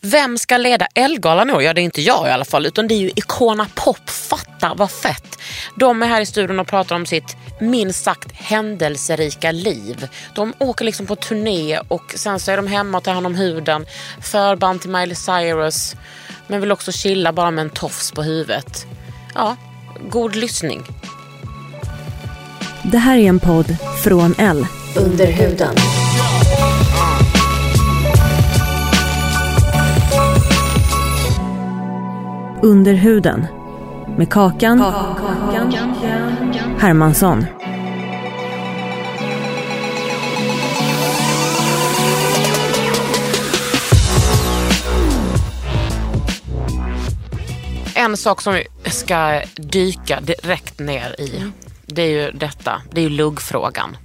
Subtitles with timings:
[0.00, 1.62] Vem ska leda Ellegalan år?
[1.62, 4.10] Ja, det är inte jag i alla fall, utan det är ju Icona Pop.
[4.10, 5.38] Fatta vad fett!
[5.76, 10.08] De är här i studion och pratar om sitt minst sagt händelserika liv.
[10.34, 13.34] De åker liksom på turné och sen så är de hemma och tar hand om
[13.34, 13.86] huden.
[14.20, 15.96] Förband till Miley Cyrus,
[16.46, 18.86] men vill också chilla bara med en tofs på huvudet.
[19.34, 19.56] Ja,
[20.10, 20.82] god lyssning.
[22.82, 24.66] Det här är en podd från L.
[24.96, 25.74] Under huden.
[32.62, 33.46] Under huden.
[34.16, 34.84] Med Kakan,
[36.78, 37.44] Hermansson.
[47.94, 51.44] En sak som vi ska dyka direkt ner i,
[51.86, 52.82] det är ju detta.
[52.92, 53.96] Det är ju luggfrågan.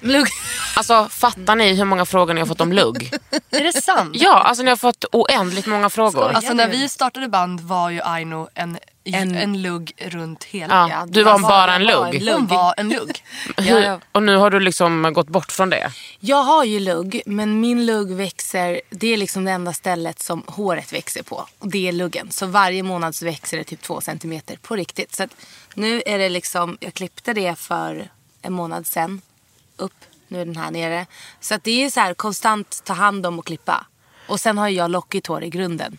[0.00, 0.28] Lugg.
[0.76, 3.12] Alltså fattar ni hur många frågor ni har fått om lugg?
[3.50, 4.10] Är det sant?
[4.14, 6.32] Ja, alltså ni har fått oändligt många frågor.
[6.32, 10.88] Alltså när vi startade band var ju Aino en, en, lugg runt hela.
[10.90, 12.28] Ja, du var bara en lugg.
[12.32, 13.24] Hon var en lugg.
[13.56, 15.92] Hur, och nu har du liksom gått bort från det.
[16.20, 20.42] Jag har ju lugg, men min lugg växer, det är liksom det enda stället som
[20.46, 21.46] håret växer på.
[21.58, 22.30] Och det är luggen.
[22.30, 25.14] Så varje månad så växer det typ två centimeter på riktigt.
[25.14, 25.30] Så att
[25.74, 28.10] nu är det liksom, jag klippte det för
[28.42, 29.20] en månad sedan.
[29.80, 31.06] Upp, nu är den här nere.
[31.40, 33.86] Så att det är så här konstant ta hand om och klippa.
[34.26, 35.98] Och sen har ju jag lockigt hår i grunden.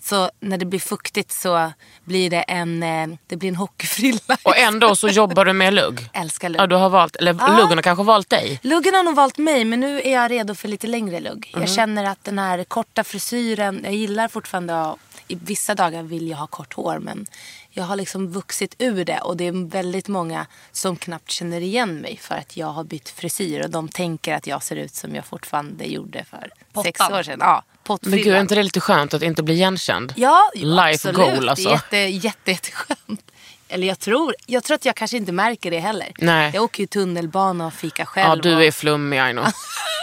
[0.00, 1.72] Så när det blir fuktigt så
[2.04, 4.36] blir det en, eh, det blir en hockeyfrilla.
[4.42, 6.08] Och ändå så jobbar du med lugg.
[6.12, 6.60] Älskar lugg.
[6.60, 7.56] Ja, du har valt, eller Ja.
[7.56, 8.60] luggen har kanske valt dig.
[8.62, 11.50] Luggen har nog valt mig men nu är jag redo för lite längre lugg.
[11.54, 11.62] Mhm.
[11.62, 14.96] Jag känner att den här korta frisyren, jag gillar fortfarande att,
[15.28, 17.26] i vissa dagar vill jag ha kort hår men
[17.70, 21.94] jag har liksom vuxit ur det och det är väldigt många som knappt känner igen
[21.94, 25.14] mig för att jag har bytt frisyr och de tänker att jag ser ut som
[25.14, 26.50] jag fortfarande gjorde för
[26.82, 27.14] sex Pottan.
[27.18, 27.38] år sedan.
[27.40, 27.62] Ja,
[28.00, 30.12] Men gud, är inte det lite skönt att inte bli igenkänd?
[30.16, 31.16] Ja, Life absolut.
[31.16, 31.80] goal alltså.
[31.90, 33.30] Det är jätte, jätte, jätteskönt.
[33.68, 36.12] Eller jag tror, jag tror att jag kanske inte märker det heller.
[36.18, 36.50] Nej.
[36.54, 38.28] Jag åker ju tunnelbana och fikar själv.
[38.28, 39.44] Ja, du är flummig Aino.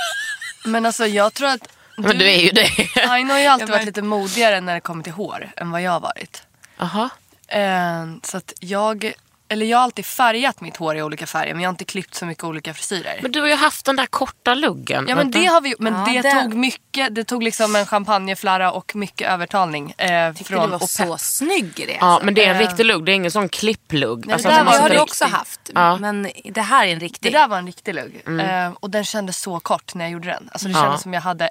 [0.65, 2.69] Men alltså jag tror att Men du är ju det.
[3.09, 5.91] Aino har ju alltid varit lite modigare när det kommer till hår än vad jag
[5.91, 6.43] har varit.
[6.77, 7.09] Aha.
[7.47, 9.13] Eh, så att jag,
[9.55, 12.15] eller jag har alltid färgat mitt hår i olika färger men jag har inte klippt
[12.15, 13.19] så mycket olika frisyrer.
[13.21, 15.05] Men du har ju haft den där korta luggen.
[15.09, 15.75] Ja men det har vi.
[15.79, 17.15] Men Ja, det, det- tog mycket.
[17.15, 19.91] Det tog liksom en champagneflarra och mycket övertalning.
[19.97, 21.91] Eh, tyckte från du var och så snygg i det.
[21.99, 22.25] Ja, alltså.
[22.25, 23.05] men det är en riktig lugg.
[23.05, 24.25] Det är ingen sån klipplugg.
[24.25, 25.59] Nej, Alltså, det där man har du också haft.
[25.73, 25.97] Ja.
[25.97, 27.33] Men det här är en Det riktig.
[27.33, 28.21] där var en riktig lugg.
[28.27, 28.67] Mm.
[28.67, 30.49] Eh, och den kändes så kort när jag gjorde den.
[30.51, 30.81] Alltså det Ja.
[30.83, 31.49] kändes som jag hade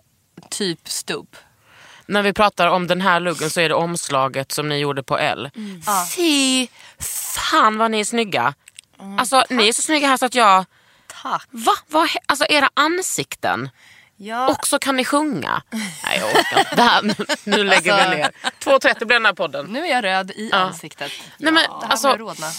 [0.51, 1.37] typ stubb.
[2.07, 5.19] När vi pratar om den här luggen så är det omslaget som ni gjorde på
[5.19, 5.51] L.
[5.57, 5.83] Mm.
[6.17, 6.67] Fy
[7.01, 8.55] fan vad ni är snygga.
[9.19, 10.65] Alltså ni är så snygga här så att jag...
[11.23, 11.47] Tack.
[11.51, 11.73] Va?
[11.89, 13.71] Vad he- alltså era ansikten.
[14.17, 15.63] Ja, Och så kan ni sjunga.
[15.71, 16.77] Nej jag orkar inte.
[16.77, 18.31] Det här, nu, nu lägger vi ner.
[18.65, 19.67] 2.30 blir den här podden.
[19.67, 21.13] Nu är jag röd i ansiktet.
[21.39, 22.09] Nej, men, det här alltså.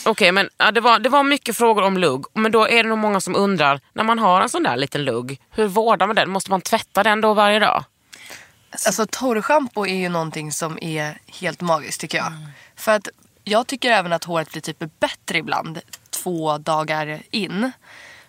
[0.06, 2.25] Okej, men ja, det, var, det var mycket frågor om lugg.
[2.33, 5.03] Men då är det nog många som undrar, när man har en sån där liten
[5.06, 6.29] lugg, hur vårdar man den?
[6.29, 7.83] Måste man tvätta den då varje dag?
[8.86, 12.33] Alltså torrschampo är ju någonting som är helt magiskt tycker jag.
[12.75, 13.07] För att
[13.44, 15.80] jag tycker även att håret blir typ bättre ibland
[16.10, 17.72] två dagar in.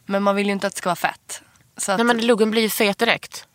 [0.07, 1.43] Men man vill ju inte att det ska vara fett.
[1.77, 3.47] Så att, Nej men luggen blir ju fet direkt.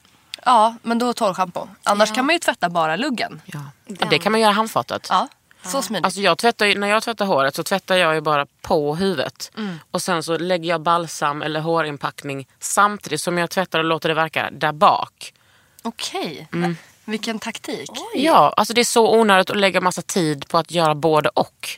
[0.46, 1.68] Ja, men då torrschampo.
[1.84, 3.42] Annars kan man ju tvätta bara luggen.
[3.46, 3.60] Ja.
[3.86, 5.08] Det kan man göra handfatet.
[5.10, 5.28] Ja,
[5.64, 6.06] så smidigt.
[6.06, 9.52] Alltså jag tvättar, när jag tvättar håret så tvättar jag ju bara på huvudet.
[9.58, 9.80] Mm.
[9.92, 14.16] Och sen så lägger jag balsam eller hårinpackning samtidigt som jag tvättar och låter det
[14.16, 15.34] verka där bak.
[15.82, 16.78] Okej, Mm.
[17.06, 17.90] vilken taktik.
[18.14, 21.70] Ja, alltså det är så onödigt att lägga massa tid på att göra både och.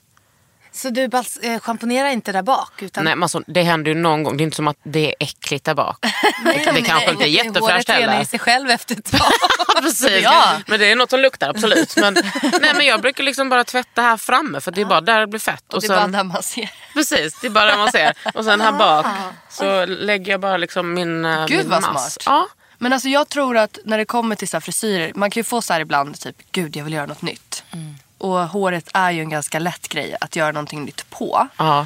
[0.75, 1.03] Så du
[1.41, 2.81] eh, schamponerar inte där bak?
[2.81, 3.03] Utan...
[3.03, 4.38] Nej, men alltså, det händer ju någon gång.
[4.38, 5.97] Det är inte som att det är äckligt där bak.
[6.44, 8.21] det, det kanske inte är jättefräscht Håret renar heller.
[8.21, 9.31] i sig själv efter ett tag.
[9.81, 10.23] Precis.
[10.23, 10.44] Ja.
[10.67, 11.95] Men det är något som luktar absolut.
[11.97, 12.13] Men,
[12.61, 15.27] nej, men jag brukar liksom bara tvätta här framme för det är bara där det
[15.27, 15.73] blir fett.
[15.73, 16.69] Och det är bara där man ser.
[16.94, 18.13] Precis, det är bara det man ser.
[18.33, 19.06] Och sen här bak
[19.49, 22.21] så lägger jag bara liksom min, eh, Gud min vad mask.
[22.21, 22.23] smart.
[22.25, 22.47] Ja.
[22.83, 25.62] Men alltså jag tror att när det kommer till så frisyrer, man kan ju få
[25.62, 27.63] så här ibland typ, gud jag vill göra något nytt.
[28.18, 31.47] Och håret är ju en ganska lätt grej att göra någonting nytt på.
[31.57, 31.85] Ja.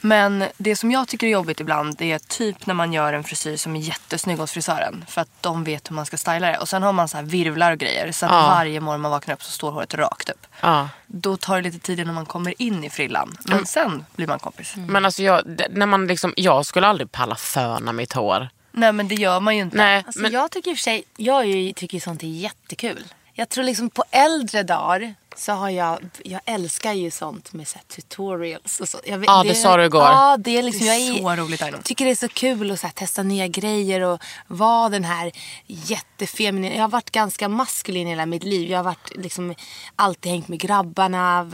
[0.00, 3.24] Men det som jag tycker är jobbigt ibland det är typ när man gör en
[3.24, 5.04] frisyr som är jättesnygg hos frisören.
[5.08, 6.58] För att de vet hur man ska styla det.
[6.58, 8.12] Och sen har man så här virvlar och grejer.
[8.12, 8.40] Så att Ja.
[8.40, 10.46] varje morgon man vaknar upp så står håret rakt upp.
[10.60, 10.88] Ja.
[11.06, 13.36] Då tar det lite tid innan man kommer in i frillan.
[13.44, 14.74] Men sen blir man kompis.
[14.76, 18.48] Men alltså jag, när man liksom, jag skulle aldrig palla föna mitt hår.
[18.72, 19.76] Nej men det gör man ju inte.
[19.76, 22.22] Nej, Alltså, men, Jag tycker i och för sig, jag är ju, tycker ju sånt
[22.22, 23.04] är jättekul.
[23.32, 27.78] Jag tror liksom på äldre dagar så har jag, jag älskar ju sånt med så
[27.78, 28.98] här tutorials och så.
[29.06, 30.02] Jag, Ja, det sa du igår.
[30.02, 31.76] Ja, det är liksom, Det är jag så roligt, Aino.
[31.84, 35.32] tycker det är så kul att så här, testa nya grejer och vara den här
[35.66, 36.72] jättefeminin.
[36.72, 38.70] Jag har varit ganska maskulin hela mitt liv.
[38.70, 39.54] Jag har varit liksom
[39.96, 41.50] alltid hängt med grabbarna.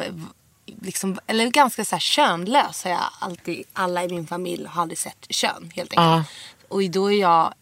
[0.82, 4.98] Liksom, eller ganska så här könlös har jag alltid, alla i min familj har aldrig
[4.98, 5.94] sett kön helt enkelt.
[5.96, 6.24] Ja.
[6.68, 7.54] Och då är jag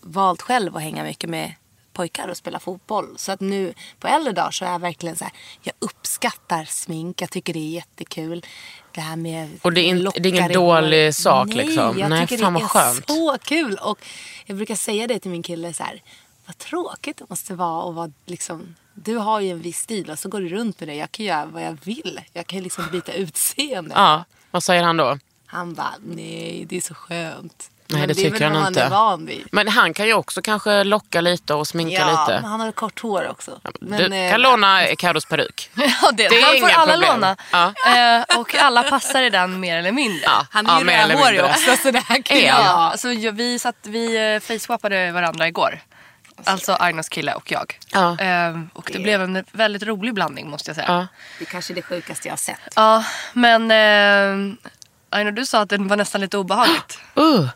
[0.00, 1.54] valt själv att hänga mycket med
[1.92, 3.14] pojkar och spela fotboll.
[3.18, 7.22] Så att nu på äldre dagar så är jag verkligen så här, jag uppskattar smink,
[7.22, 8.44] jag tycker det är jättekul.
[8.94, 11.98] Det här med Och det är inte- lockar det är ingen dålig sak, Nej, liksom.
[11.98, 13.06] jag Nej, tycker fan det vad är skönt.
[13.08, 13.74] så kul.
[13.82, 13.98] Och
[14.46, 16.02] jag brukar säga det till min kille så här,
[16.46, 20.18] vad tråkigt det måste vara att vara liksom du har ju en viss stil och
[20.18, 20.94] så går du runt med det.
[20.94, 22.20] Jag kan göra vad jag vill.
[22.32, 23.94] Jag kan liksom byta utseende.
[23.94, 25.18] ja, vad säger han då?
[25.46, 27.70] Han bara, nej det är så skönt.
[27.90, 28.82] Nej, Men det är tycker han inte.
[28.82, 29.48] Han är van vid.
[29.52, 32.40] Men han kan ju också kanske locka lite och sminka Ja, lite.
[32.40, 33.60] men han har kort hår också.
[33.80, 35.70] Men, du eh, kan låna Carros peruk.
[35.74, 37.14] Ja, det, Det är han får inga alla problem.
[37.20, 37.36] låna.
[37.52, 37.72] Ja.
[37.96, 40.20] Eh, och alla passar i den mer eller mindre.
[40.24, 42.46] Ja, Han är ja, ju mer eller rödhårig också så det här kan Är?
[42.46, 45.80] Ja, jag- vi, satt, vi eh, facewappade varandra igår.
[46.44, 47.78] Alltså Ainos kille och jag.
[47.92, 48.18] Ja.
[48.20, 50.88] Eh, och det blev en väldigt rolig blandning måste jag säga.
[50.88, 51.06] Ja.
[51.38, 52.60] Det är kanske det sjukaste jag har sett.
[52.76, 54.54] Ja, men eh,
[55.10, 56.98] Aino du sa att det var nästan lite obehagligt.
[57.18, 57.48] Uh.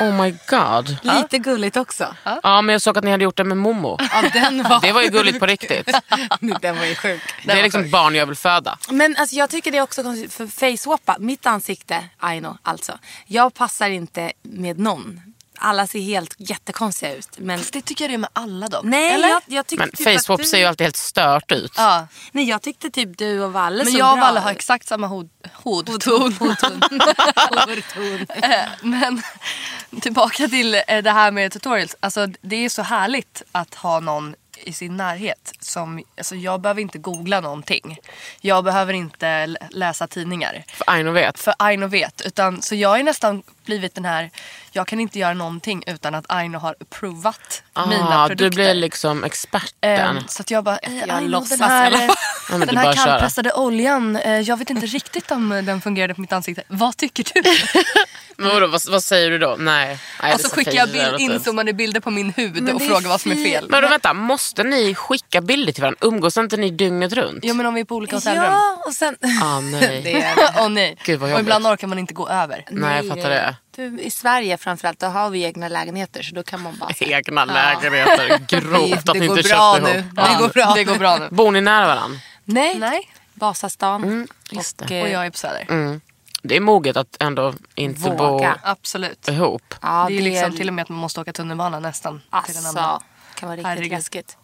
[0.00, 0.98] Oh my god.
[1.02, 2.14] Lite gulligt också.
[2.24, 3.98] Ja, Ja, men jag såg att ni hade gjort det med Momo.
[4.32, 4.80] den var...
[4.80, 5.86] Det var ju gulligt på riktigt.
[6.60, 7.22] den var ju sjuk.
[7.44, 8.78] Det är liksom barn jag vill föda.
[8.90, 12.98] Men alltså, jag tycker det är också konstigt för facewappa, mitt ansikte, Aino alltså.
[13.26, 15.20] Jag passar inte med någon.
[15.58, 17.28] Alla ser helt jättekonstiga ut.
[17.38, 18.90] Men Fast det tycker jag det är med alla dem.
[18.90, 19.28] nej, Eller?
[19.28, 20.46] jag, jag tyckte Men typ att facewap du...
[20.46, 21.72] ser ju alltid helt stört ut.
[21.76, 22.06] Ja.
[22.32, 25.30] Nej, jag tyckte typ du och Valle Men jag och Valle har exakt samma hod,
[25.52, 26.32] hodton.
[26.40, 26.82] Hårton.
[28.42, 29.22] Eh, Men
[30.00, 31.96] tillbaka till eh, det här med tutorials.
[32.00, 35.52] Alltså, det är så härligt att ha någon i sin närhet.
[35.60, 37.98] Som, alltså, jag behöver inte googla någonting.
[38.40, 40.64] Jag behöver inte läsa tidningar.
[40.68, 41.38] För Aino vet.
[41.38, 42.20] För Aino vet.
[42.20, 44.30] Utan, så jag har nästan blivit den här,
[44.72, 48.44] jag kan inte göra någonting utan att Aino har approvat mina Ah, produkter.
[48.44, 50.16] du blir liksom experten.
[50.16, 52.10] Ehm, så att jag bara, eh, Jag Aino, den här, eh.
[52.50, 53.04] Ja, den här köra.
[53.04, 56.62] kallpressade oljan, eh, jag vet inte riktigt om eh, den fungerade på mitt ansikte.
[56.68, 57.42] Vad tycker du?
[58.38, 59.56] Men vadå, vad, vad säger du då?
[59.58, 59.86] Nej.
[59.86, 63.20] Nej det Alltså ser skickar jag bild, inzoomade bilder på min hud och frågar vad
[63.20, 63.66] som är fel.
[63.68, 65.98] Men då, vänta, måste ni skicka bilder till varandra?
[66.00, 67.38] Umgås inte ni dygnet runt?
[67.42, 68.44] Jo men om vi är på olika hotellrum.
[68.44, 69.16] Ja, och sen...
[69.42, 70.00] Ah, nej.
[70.04, 70.34] Det är...
[70.58, 70.96] Åh nej.
[71.04, 71.74] Gud, vad och ibland jobbigt.
[71.74, 72.64] orkar man inte gå över.
[72.70, 73.55] Nej, jag fattar det.
[73.70, 76.90] Du, I Sverige framförallt, då har vi egna lägenheter så då kan man bara...
[77.00, 78.38] Egna lägenheter.
[78.48, 79.98] Grovt att ni inte bra köpte nu.
[79.98, 80.14] ihop.
[80.16, 80.72] Det går bra.
[80.74, 81.28] Det går bra nu.
[81.30, 82.18] Bor ni nära varandra?
[82.44, 83.10] Nej, Nej.
[83.34, 84.28] Vasastan.
[84.50, 84.98] just och, det.
[84.98, 85.66] eh, Och jag är på Söder.
[85.68, 86.00] Mm.
[86.42, 88.58] Det är moget att ändå inte Våga.
[88.62, 89.26] Absolut.
[89.26, 89.74] bo ihop.
[89.82, 92.22] Ja, det är ju liksom till och med att man måste åka tunnelbana nästan.
[92.46, 92.84] till en annan.
[92.84, 93.90] Alltså, kan vara riktigt Herregud.
[93.92, 94.36] läskigt.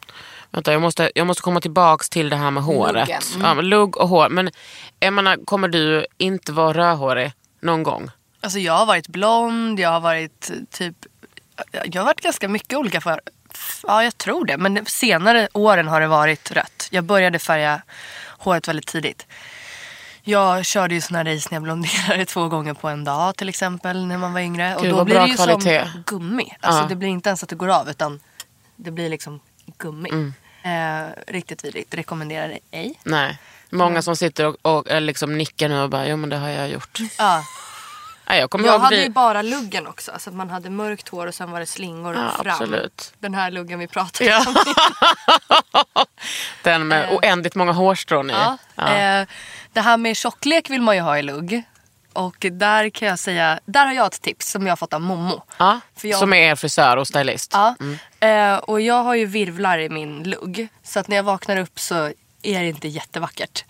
[0.51, 3.09] Vänta, jag måste, jag måste komma tillbaks till det här med håret.
[3.09, 3.23] Luggen.
[3.43, 4.29] Ja, men lugg och hår.
[4.29, 4.51] Men
[5.01, 8.11] jag menar, kommer du inte vara rödhårig någon gång?
[8.43, 10.97] Alltså jag har varit blond, jag har varit typ...
[11.85, 13.21] Jag har varit ganska mycket olika för...
[13.87, 14.57] Ja, jag tror det.
[14.57, 16.89] Men senare åren har det varit rött.
[16.91, 17.83] Jag började färga
[18.39, 19.27] håret väldigt tidigt.
[20.23, 24.07] Jag körde ju såna race när jag blonderade två gånger på en dag till exempel
[24.07, 24.77] när man var yngre.
[24.77, 25.89] och Gud, då vad blir det ju kvalitet.
[25.93, 26.57] som gummi.
[26.61, 26.89] Alltså Ja.
[26.89, 28.21] det blir inte ens att det går av utan
[28.77, 29.41] det blir liksom
[29.79, 30.09] gummi.
[30.11, 30.33] Mm.
[30.65, 31.95] Eh, riktigt vidrigt.
[31.95, 33.01] Rekommenderar det ej.
[33.05, 33.39] Nej.
[33.71, 36.49] Många som sitter och, och eh, liksom nickar nu och bara, ja men det har
[36.49, 36.99] jag gjort.
[37.19, 37.45] Ja.
[38.29, 39.03] Nej, jag kommer Jag hade vi...
[39.03, 40.13] ju bara luggen också.
[40.13, 42.53] Alltså att man hade mörkt hår och sen var det slingor Ja, fram.
[42.53, 43.13] absolut.
[43.19, 44.45] Den här luggen vi pratade Ja.
[44.47, 44.55] om.
[46.63, 48.33] Den med oändligt många hårstrån i.
[48.33, 48.57] Ja.
[48.75, 48.95] Ja.
[48.97, 49.27] Eh,
[49.73, 51.63] det här med tjocklek vill man ju ha i lugg.
[52.13, 55.01] Och där kan jag säga, där har jag ett tips som jag har fått av
[55.01, 55.43] Momo.
[55.59, 57.53] Ja, För jag- Som är er frisör och stylist.
[57.55, 57.75] Ja.
[58.29, 60.69] Eh, och jag har ju virvlar i min lugg.
[60.83, 61.95] Så att när jag vaknar upp så
[62.43, 63.65] är det inte jättevackert.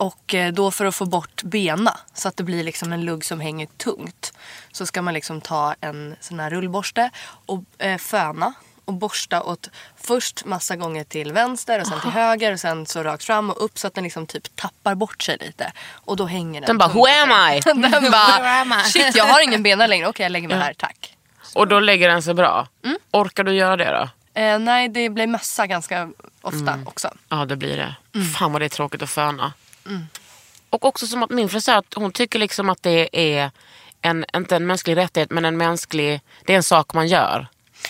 [0.00, 3.24] Och eh, då för att få bort bena så att det blir liksom en lugg
[3.24, 4.32] som hänger tungt.
[4.72, 7.10] Så ska man liksom ta en sån här rullborste
[7.46, 8.52] och eh, föna
[8.84, 13.02] och borsta åt först massa gånger till vänster och sen till höger och sen så
[13.02, 15.72] rakt fram och upp så att den liksom typ tappar bort sig lite.
[15.92, 17.54] Och då hänger den Den bara, who am.
[17.54, 17.60] I?
[17.64, 20.06] den bara, shit jag har ingen bena längre.
[20.06, 21.16] Okej jag lägger mig här, tack.
[21.54, 22.68] Och då lägger den sig bra.
[22.84, 22.98] Mm.
[23.10, 24.08] Orkar du göra det då?
[24.40, 26.10] Eh, nej det blir mössa ganska
[26.42, 27.10] ofta också.
[27.28, 27.96] Ja det blir det.
[28.14, 28.26] Mm.
[28.26, 29.52] Fan vad det är tråkigt att föna.
[30.70, 33.50] Och också som att min frisör, att hon tycker liksom att det är
[34.02, 37.46] en, inte en mänsklig rättighet men en mänsklig, det är en sak man gör.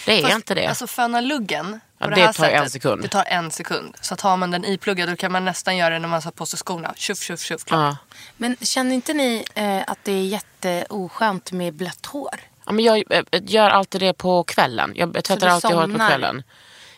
[0.07, 0.67] Det är Fast, inte det.
[0.67, 3.03] Alltså föna luggen Ja, på det, det här tar en sättet, sekund.
[3.03, 3.97] Det tar en sekund.
[4.01, 6.47] Så tar man den ipluggad då kan man nästan göra det när man har på
[6.47, 6.95] sig skorna.
[6.97, 7.65] Tjuff, tjuff, tjuff.
[7.65, 7.81] Klart.
[7.81, 8.17] ja.
[8.37, 12.41] Men känner inte ni eh, att det är jätteoskönt med blött hår?
[12.67, 14.93] Ja, men jag eh, gör alltid det på kvällen.
[14.95, 16.43] Jag tvättar alltid håret på kvällen.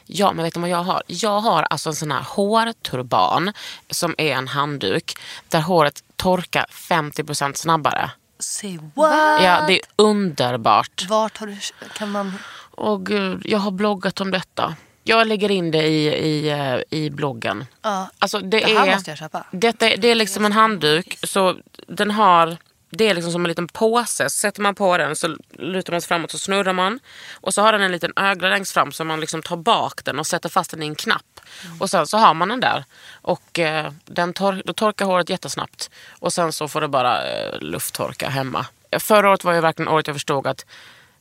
[0.06, 1.02] Ja, men vet du vad jag har?
[1.06, 3.52] Jag har alltså en sån här hårturban
[3.90, 5.18] som är en handduk
[5.48, 8.10] där håret torkar 50% snabbare.
[8.38, 9.42] Say what?
[9.42, 11.06] Ja, det är underbart.
[11.08, 11.56] Vart har du...
[11.94, 12.38] Kan man...
[12.76, 14.74] Åh gud, jag har bloggat om detta.
[15.04, 17.66] Jag lägger in det i, i, eh, i bloggen.
[17.82, 18.10] Ja.
[18.18, 19.44] Alltså det, Det här är, måste jag köpa.
[19.50, 21.18] Detta, det är liksom en handduk.
[21.22, 21.56] Så
[21.88, 22.56] den har,
[22.96, 24.30] det är liksom som en liten påse.
[24.30, 27.00] Så sätter man på den så lutar man sig framåt och snurrar man.
[27.40, 30.18] Och så har den en liten ögla längst fram så man liksom tar bak den
[30.18, 31.40] och sätter fast den i en knapp.
[31.80, 32.84] Och sen så har man den där.
[33.12, 35.90] Och eh, den tor- då torkar håret jättesnabbt.
[36.18, 38.66] Och sen så får det bara eh, lufttorka hemma.
[38.98, 40.66] Förra året var ju verkligen året jag förstod att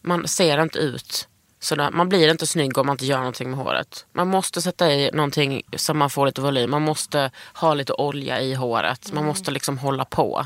[0.01, 1.27] man ser inte ut
[1.63, 1.91] sådär.
[1.91, 4.05] Man blir inte snygg om man inte gör någonting med håret.
[4.13, 6.71] Man måste sätta i någonting så man får lite volym.
[6.71, 9.13] Man måste ha lite olja i håret.
[9.13, 10.45] Man måste liksom hålla på.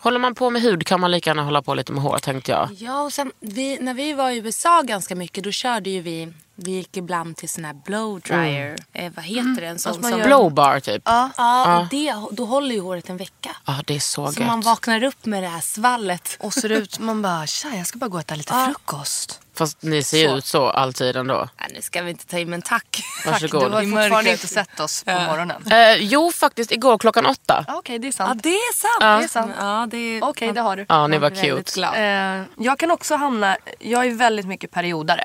[0.00, 2.52] Håller man på med hud kan man lika gärna hålla på lite med hår tänkte
[2.52, 2.68] jag.
[2.78, 6.32] Ja, och sen vi, när vi var i USA ganska mycket då körde ju vi,
[6.60, 8.76] vi gick ibland till sån här blow dryer.
[8.92, 9.66] Eh, vad heter det?
[9.66, 10.20] En sån som...
[10.22, 11.02] Blowbar typ.
[11.04, 13.50] Ja, Ja, och det, då håller ju håret en vecka.
[13.86, 14.46] det är så, Så gött.
[14.46, 16.36] man vaknar upp med det här svallet.
[16.40, 16.98] Och ser ut...
[16.98, 19.40] Man bara, tja jag ska bara gå och äta lite frukost.
[19.54, 21.48] Fast ni ser ut så alltid ändå.
[21.60, 23.02] Nej, nu ska vi inte ta i, men tack.
[23.26, 23.70] Varsågod.
[23.70, 25.66] Du har fortfarande inte sett oss på morgonen.
[25.70, 27.64] Eh, jo, faktiskt igår klockan åtta.
[27.68, 28.42] Ja, Okej, det är Ja, sant.
[28.42, 29.00] det är sant.
[29.20, 29.52] Det är sant.
[29.58, 30.24] Ja, det är...
[30.24, 30.86] Okej, det har du.
[30.88, 31.72] Ja, ni var väldigt cute.
[31.80, 31.94] glad.
[32.38, 33.56] Eh, jag kan också hamna...
[33.78, 35.24] Jag är väldigt mycket periodare.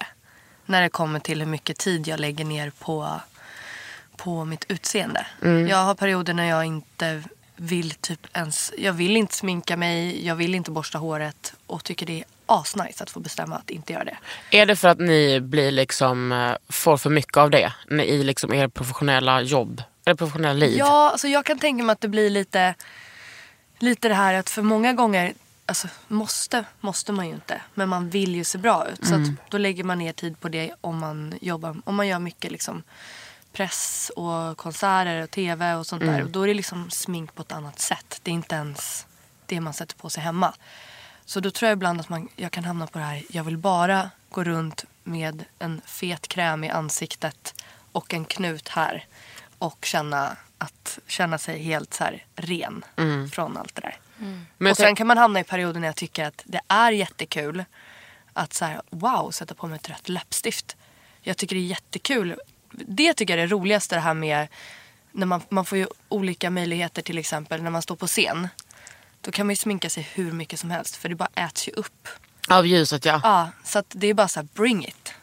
[0.65, 3.21] När det kommer till hur mycket tid jag lägger ner på,
[4.17, 5.25] på mitt utseende.
[5.69, 7.23] Jag har perioder när jag inte
[7.55, 8.73] vill typ ens...
[8.77, 13.03] Jag vill inte sminka mig, jag vill inte borsta håret och tycker det är asnice
[13.03, 14.17] att få bestämma att inte göra det.
[14.51, 18.53] Är det för att ni blir liksom, eh, får för mycket av det i liksom
[18.53, 19.83] er professionella jobb?
[20.05, 20.77] Eller professionella liv?
[20.77, 22.75] Ja, alltså jag kan tänka mig att det blir lite,
[23.79, 25.33] lite det här att för många gånger,
[25.65, 27.61] alltså måste, måste man ju inte.
[27.73, 29.07] Men man vill ju se bra ut.
[29.07, 32.19] Så att då lägger man ner tid på det om man jobbar, om man gör
[32.19, 32.83] mycket liksom
[33.53, 36.23] press och konserter och tv och sånt där.
[36.23, 38.19] Och då är det liksom smink på ett annat sätt.
[38.23, 39.05] Det är inte ens
[39.45, 40.53] det man sätter på sig hemma.
[41.25, 43.57] Så då tror jag ibland att man, jag kan hamna på det här, jag vill
[43.57, 49.05] bara gå runt med en fet kräm i ansiktet och en knut här.
[49.57, 52.05] Och känna, att, känna sig helt så
[52.35, 52.85] ren
[53.31, 53.97] från allt det där.
[54.17, 56.61] Men jag och sen tänk- kan man hamna i perioder när jag tycker att det
[56.67, 57.65] är jättekul
[58.33, 60.75] att så här, wow, sätta på mig ett rött läppstift.
[61.21, 62.35] Jag tycker det är jättekul.
[62.71, 64.47] Det tycker jag är det roligaste det här med
[65.11, 68.47] när man, man får ju olika möjligheter till exempel när man står på scen.
[69.21, 71.71] Då kan man ju sminka sig hur mycket som helst för det bara äts ju
[71.71, 72.07] upp.
[72.49, 73.21] Av ljuset ja.
[73.23, 75.13] Ja, så att det är bara så här, bring it.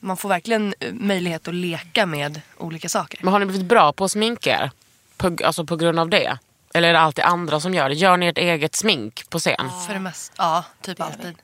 [0.00, 3.20] Man får verkligen eh, möjlighet att leka med olika saker.
[3.22, 4.70] Men har ni blivit bra på att sminka er?
[5.16, 6.38] På, alltså på grund av det?
[6.74, 7.94] Eller är det alltid andra som gör det?
[7.94, 9.70] Gör ni ert eget smink på scen?
[9.86, 11.34] För det mesta, ja, typ alltid.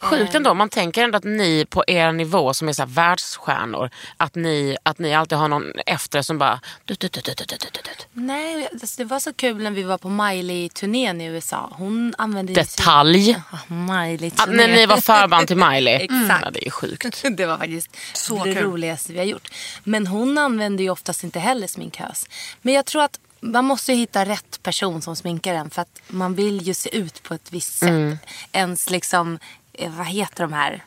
[0.00, 0.54] Sjukt ändå.
[0.54, 4.76] Man tänker ändå att ni på er nivå som är så här världsstjärnor, att ni,
[4.82, 6.60] att ni alltid har någon efter som bara...
[6.84, 8.06] Dut, dut, dut.
[8.12, 11.70] Nej, det var så kul när vi var på Miley-turnén i USA.
[11.72, 13.36] Hon använde Detalj.
[13.68, 14.56] Miley-turné.
[14.56, 15.94] när ni var förband till Miley.
[16.02, 16.44] Exakt.
[16.44, 17.22] Ja, det är ju sjukt.
[17.36, 18.62] Det var faktiskt Så det kul.
[18.62, 19.48] roligaste vi har gjort.
[19.84, 22.26] Men hon använder ju oftast inte heller sminkhös.
[22.62, 25.70] Men jag tror att man måste ju hitta rätt person som sminkar en.
[25.70, 28.18] För att man vill ju se ut på ett visst sätt.
[28.52, 29.38] Ens liksom,
[29.72, 30.84] eh, vad heter de här?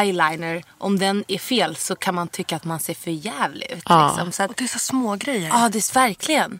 [0.00, 0.62] Eyeliner.
[0.78, 3.82] Om den är fel så kan man tycka att man ser för jävlig ut.
[3.88, 4.08] Ja.
[4.08, 4.32] Liksom.
[4.32, 5.48] Så att, Och det är så små grejer.
[5.48, 6.58] Ja, det är verkligen.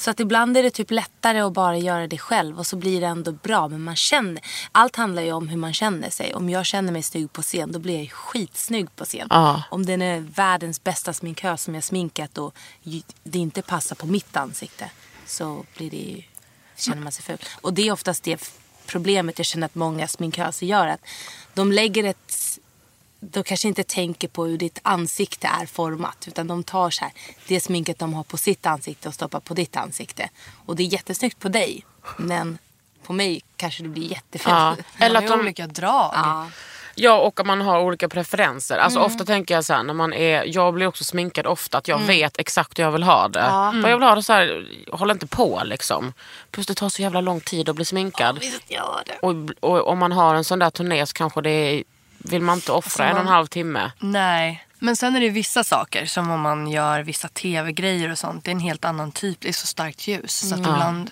[0.00, 3.00] Så att ibland är det typ lättare att bara göra det själv och så blir
[3.00, 3.68] det ändå bra.
[3.68, 4.42] Men man känner,
[4.72, 6.34] allt handlar ju om hur man känner sig.
[6.34, 9.26] Om jag känner mig snygg på scen, då blir jag skitsnygg på scen.
[9.30, 9.62] Ja.
[9.70, 12.54] Om den är världens bästa sminkös som jag sminkat och
[13.22, 14.90] det inte passar på mitt ansikte
[15.26, 16.22] så blir det ju,
[16.76, 17.38] känner man sig ful.
[17.60, 18.52] Och det är oftast det
[18.86, 20.86] problemet jag känner att många sminköser gör.
[20.86, 21.00] Att
[21.54, 22.58] de lägger ett
[23.20, 26.24] de kanske inte tänker på hur ditt ansikte är format.
[26.28, 27.12] Utan de tar så här,
[27.48, 30.28] det sminket de har på sitt ansikte och stoppar på ditt ansikte.
[30.66, 31.84] Och det är jättesnyggt på dig.
[32.16, 32.58] Men
[33.06, 34.54] på mig kanske det blir jättefult.
[34.54, 34.76] Ja.
[34.98, 35.40] Eller att de...
[35.40, 36.10] olika drag.
[36.14, 36.50] Ja.
[36.94, 38.78] ja, och att man har olika preferenser.
[38.78, 39.12] Alltså Mm.
[39.12, 41.96] Ofta tänker jag så här, när man är, jag blir också sminkad ofta, att jag
[41.96, 42.06] Mm.
[42.08, 43.70] vet exakt hur jag vill ha det.
[43.82, 46.12] Vad jag vill ha det så här, håll inte på liksom.
[46.50, 48.38] Plus det tar så jävla lång tid att bli sminkad.
[48.40, 49.18] Visst gör det.
[49.22, 49.34] Och,
[49.70, 51.84] och om man har en sån där turné så kanske det är,
[52.24, 53.92] vill man inte offra en och en halv timme.
[53.98, 54.66] Nej.
[54.78, 58.44] Men sen är det vissa saker som om man gör vissa tv-grejer och sånt.
[58.44, 59.40] Det är en helt annan typ.
[59.40, 60.48] Det är så starkt ljus.
[60.48, 61.10] Så att ibland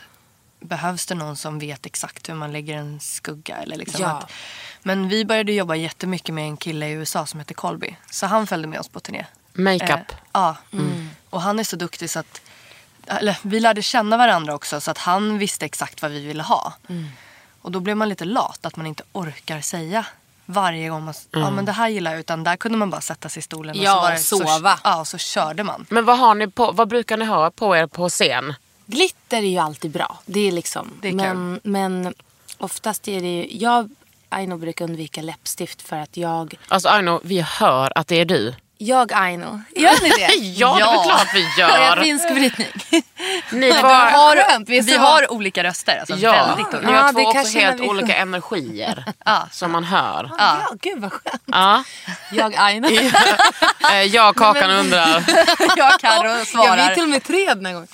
[0.61, 3.57] behövs det någon som vet exakt hur man lägger en skugga.
[3.57, 4.09] Eller liksom Ja.
[4.09, 4.33] att,
[4.83, 7.97] men vi började jobba jättemycket med en kille i USA som heter Colby.
[8.11, 9.27] Så han följde med oss på turné.
[9.53, 9.91] Makeup.
[10.11, 10.57] Eh, ja.
[11.31, 12.41] Och han är så duktig så att
[13.07, 16.73] eller, vi lärde känna varandra också så att han visste exakt vad vi ville ha.
[17.63, 20.07] Och då blev man lite lat att man inte orkar säga
[20.51, 23.29] varje gång man ja men det här gillar jag utan där kunde man bara sätta
[23.29, 24.77] sig i stolen och Ja, så, det, och sova.
[24.77, 25.87] Så, ja, och så körde man.
[25.91, 28.55] Men vad, har ni på, vad brukar ni ha på er på scen?
[28.87, 30.19] Glitter är ju alltid bra.
[30.27, 30.91] Det är liksom.
[31.01, 32.15] Det är men, men
[32.59, 33.59] oftast är det ju...
[33.59, 33.91] Jag
[34.29, 36.55] Aino brukar undvika läppstift för att jag...
[36.69, 38.55] Alltså Aino, vi hör att det är du.
[38.81, 39.63] Jag Aino.
[39.77, 40.35] Gör ni det?
[40.59, 42.03] Ja, det är klart vi gör.
[42.03, 42.69] finsk brytning?
[43.53, 45.97] Ni Vi var, har, skönt, vi vi så- har olika röster.
[45.99, 46.93] Alltså ja, väldigt ni olika.
[46.93, 49.49] Ja, har det två också helt vi- olika energier Ja.
[49.53, 50.31] som man hör.
[50.39, 50.57] Ja.
[50.81, 51.43] Gud vad skönt.
[51.47, 51.85] Ja.
[52.33, 52.89] Jag Aino.
[53.93, 55.25] Eh, Jag Kakan undrar.
[55.77, 56.95] jag Carro Ja, vi är svarar.
[56.95, 57.89] till och med tre den här gången.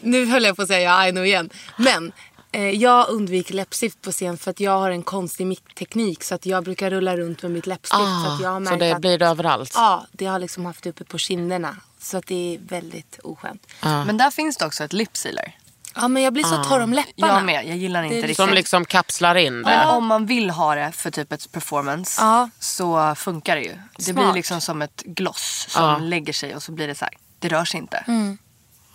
[0.00, 1.50] Nu höll jag på att säga jag Aino igen.
[1.76, 2.12] Men
[2.58, 6.24] jag undviker läppstift på scen för att jag har en konstig mickteknik.
[6.24, 8.02] Så att jag brukar rulla runt med mitt läppstift.
[8.26, 9.72] så att jag har Ah, så märkt det att, blir det överallt.
[9.74, 11.76] Ja, det har liksom haft uppe på kinderna.
[12.00, 13.66] Så att det är väldigt oskönt.
[13.80, 15.56] Men där finns det också ett lip sealer.
[15.96, 17.34] Ja, men jag blir så torr om läpparna.
[17.34, 17.66] Jag med.
[17.68, 18.36] Jag gillar inte Det riktigt.
[18.36, 19.92] Som liksom kapslar in Men det.
[19.92, 22.50] om man vill ha det för typ ett performance Ja.
[22.58, 23.74] så funkar det ju.
[23.96, 24.16] Det Smart.
[24.24, 25.98] blir liksom som ett gloss som Ja.
[25.98, 27.14] lägger sig och så blir det så här.
[27.38, 28.04] Det rör sig inte.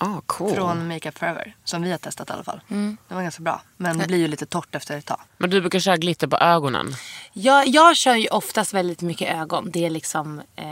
[0.01, 0.55] Ah, cool.
[0.55, 1.55] Från Makeup Forever.
[1.63, 2.61] Som vi har testat i alla fall.
[3.07, 3.61] Det var ganska bra.
[3.77, 5.19] Men det blir ju lite torrt efter ett tag.
[5.37, 6.95] Men du brukar köra glitter på ögonen.
[7.33, 9.71] Jag, jag kör ju oftast väldigt mycket ögon.
[9.71, 10.65] Det är liksom eh,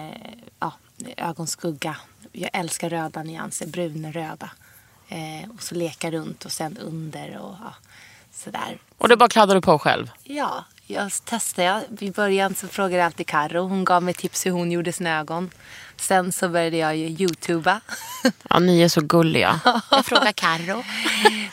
[0.59, 0.73] ja,
[1.17, 1.95] ögonskugga.
[2.31, 4.49] Jag älskar röda nyanser, brunröda.
[5.09, 7.73] Eh, och så leka runt och sen under och ja,
[8.33, 8.77] sådär.
[8.97, 10.11] Och det bara kladdar du på själv.
[10.23, 11.83] Ja, jag testade.
[11.99, 13.67] I början så frågade jag alltid Karo.
[13.67, 15.49] Hon gav mig tips hur hon gjorde sina ögon.
[16.01, 17.81] Sen så började jag ju youtuba.
[18.49, 19.59] Ja, ni är så gulliga.
[19.91, 20.83] Jag frågar Karo.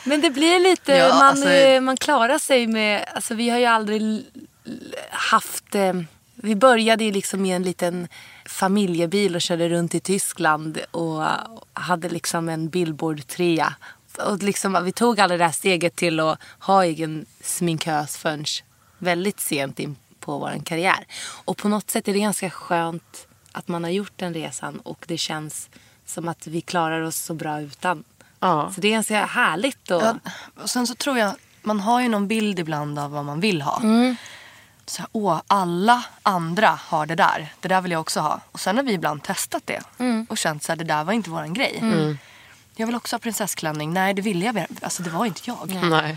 [0.05, 3.59] Men det blir lite, Ja, man, alltså- eh, man klarar sig med, alltså vi har
[3.59, 4.25] ju aldrig
[5.11, 5.93] haft, eh,
[6.35, 8.09] vi började ju liksom i en liten
[8.47, 11.25] familjebil och körde runt i Tyskland och
[11.73, 13.75] hade liksom en billboard-trea.
[14.27, 18.45] Och liksom, vi tog aldrig det här steget till att ha egen sminkös förrän
[18.99, 21.07] väldigt sent in på vår karriär.
[21.45, 25.05] Och på något sätt är det ganska skönt att man har gjort den resan och
[25.09, 25.69] det känns
[26.07, 28.05] som att vi klarar oss så bra utan.
[28.41, 28.73] Ja.
[28.75, 29.91] Så det är ganska härligt.
[29.91, 30.17] Och, Ja,
[30.63, 33.63] och sen så tror jag, man har ju någon bild ibland av vad man vill
[33.63, 33.81] ha.
[34.87, 37.53] Så här, åh, alla andra har det där.
[37.61, 38.41] Det där vill jag också ha.
[38.53, 39.83] Och sen har vi ibland testat det.
[40.29, 41.79] Och känt så här, det där var inte våran grej.
[42.77, 43.93] Jag vill också ha prinsessklänning.
[43.93, 44.67] Nej, det ville jag.
[44.83, 45.81] Alltså det var inte jag.
[45.91, 46.17] Nej.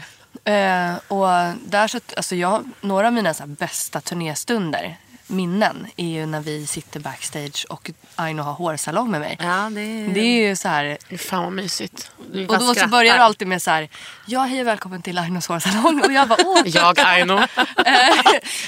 [0.54, 1.28] Eh, och
[1.66, 4.98] där så, alltså jag, några av mina så här bästa turnéstunder,
[5.28, 9.38] minnen, är ju när vi sitter backstage och Aino har hårsalong med mig.
[9.40, 10.08] ja, det är...
[10.14, 12.12] Det är ju så här, Fan vad mysigt.
[12.50, 13.90] och då så börjar det alltid med så här,
[14.26, 16.02] ja hej och välkommen till Ainos hårsalong.
[16.06, 16.62] Och jag bara, åh.
[16.66, 17.34] Jag Aino.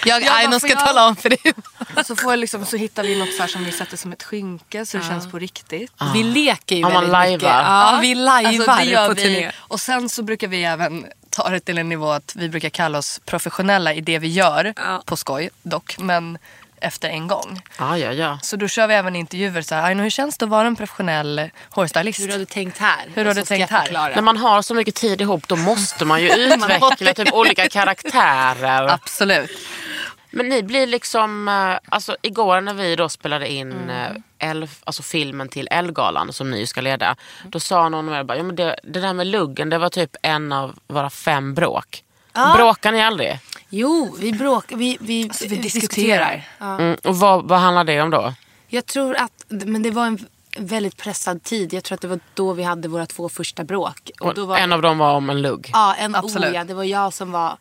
[0.05, 1.39] Jag, bara, Aino ska jag- tala om för dig.
[2.05, 4.23] Så, får jag liksom, så hittar vi något så här som vi sätter som ett
[4.23, 5.91] skynke så det känns på riktigt.
[6.13, 7.41] Vi leker ju Ja, man väldigt mycket.
[7.41, 7.61] lajvar.
[7.93, 9.21] Ja, vi lajvar Alltså, på vi.
[9.23, 9.51] turné.
[9.57, 11.05] Och sen så brukar vi även
[11.43, 14.73] ta det till en nivå att vi brukar kalla oss professionella i det vi gör.
[14.77, 15.03] Ja.
[15.05, 15.95] På skoj dock.
[15.99, 16.37] Men
[16.81, 17.61] efter en gång.
[17.79, 18.39] Ja, ja, ja.
[18.41, 19.83] Så då kör vi även intervjuer så här.
[19.83, 22.19] "Aino, hur känns det att vara en professionell hårstylist?
[22.19, 23.09] Hur har du tänkt här?
[23.15, 23.81] Hur har du tänkt här?
[23.83, 24.15] förklara.
[24.15, 28.87] När man har så mycket tid ihop då måste man ju utveckla typ olika karaktärer.
[28.93, 29.51] Absolut.
[30.31, 35.03] Men ni blir liksom, eh, alltså igår när vi då spelade in eh, Elf, alltså
[35.03, 37.15] filmen till Elgalan som ni ska leda.
[37.45, 40.15] Då sa någon er bara, ja, men det, det där med luggen det var typ
[40.21, 42.03] en av våra fem bråk.
[42.55, 43.39] Bråkar ni aldrig?
[43.69, 44.75] Jo, vi bråkar.
[44.75, 46.47] Vi, vi, Alltså, vi diskuterar.
[46.59, 46.79] Ja.
[46.79, 48.33] Mm, och vad, vad handlar det om då?
[48.67, 50.19] Jag tror att, men det var en
[50.57, 51.73] väldigt pressad tid.
[51.73, 54.11] Jag tror att det var då vi hade våra två första bråk.
[54.19, 55.69] Och då var, En av dem var om en lugg.
[55.73, 56.49] Ja, en Absolut.
[56.49, 57.57] Oh, ja, det var jag som var,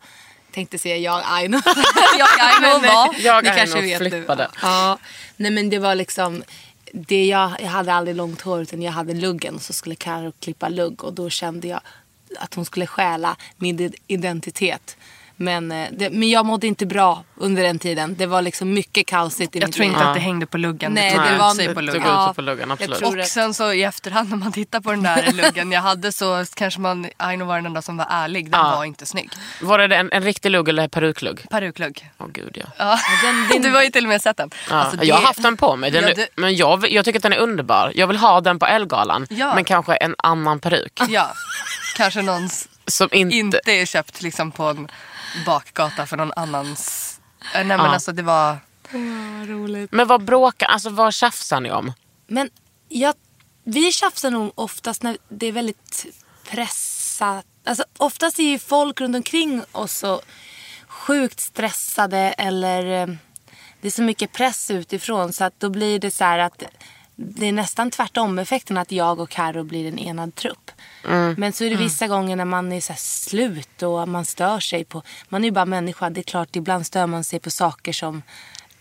[0.59, 1.57] tänkte säga jag Aino.
[2.19, 3.15] Jag Aino var.
[3.19, 4.09] Jag Ni Aino kanske vet nu.
[4.09, 4.47] flippade.
[4.61, 4.97] Ja,
[5.37, 6.43] nej men det var liksom,
[6.93, 10.31] det jag, jag hade aldrig långt hår utan jag hade luggen och så skulle Karo
[10.39, 11.81] klippa lugg och då kände jag
[12.39, 14.97] att hon skulle stjäla min id- identitet.
[15.41, 18.15] Men, eh, det, men jag mådde inte bra under den tiden.
[18.17, 19.93] Det var liksom mycket kaosigt i Jag mitt tror liv.
[19.93, 20.93] inte att det hängde på luggen.
[20.93, 22.01] Nej, tog det ut var- sig på luggen.
[22.01, 22.99] tog Ja, på luggen, jag absolut.
[22.99, 26.11] tror- Och sen så i efterhand när man tittar på den där luggen jag hade
[26.11, 28.51] så kanske man, Aino var den enda som var ärlig.
[28.51, 28.75] Den Ja.
[28.75, 29.29] var inte snygg.
[29.61, 31.45] Var det en, en riktig lugg eller peruklugg?
[31.49, 32.09] Peruklugg.
[32.17, 32.65] Åh gud ja.
[32.77, 32.99] Ja.
[33.61, 34.49] Du har ju till och med sett den.
[34.69, 35.91] Ja, Alltså, det- Jag har haft den på mig.
[35.91, 37.91] Den Ja, det- Men jag, jag tycker att den är underbar.
[37.95, 39.27] Jag vill ha den på Elgalan.
[39.29, 39.55] Ja.
[39.55, 40.99] Men kanske en annan peruk.
[41.09, 41.33] Ja,
[41.97, 42.49] kanske någon
[42.87, 43.35] Som inte...
[43.35, 44.87] inte är köpt liksom på en
[45.45, 47.19] bakgata för någon annans...
[47.41, 47.87] Eh, Nej men Ja.
[47.87, 48.57] alltså det var...
[49.91, 51.93] Men vad bråkar, alltså vad tjafsar ni om?
[52.27, 52.49] Men
[52.87, 53.13] jag,
[53.63, 56.05] vi tjafsar nog oftast när det är väldigt
[56.49, 57.45] pressat.
[57.65, 60.21] Alltså, oftast är ju folk runt omkring oss så
[60.87, 63.15] sjukt stressade eller eh,
[63.81, 66.63] det är så mycket press utifrån så att då blir det så här att
[67.21, 70.71] det är nästan tvärtom effekten att jag och Karo blir en enad trupp.
[71.37, 74.59] Men så är det vissa gånger när man är så här slut och man stör
[74.59, 75.01] sig på...
[75.29, 76.09] Man är ju bara människa.
[76.09, 78.21] Det är klart, ibland stör man sig på saker som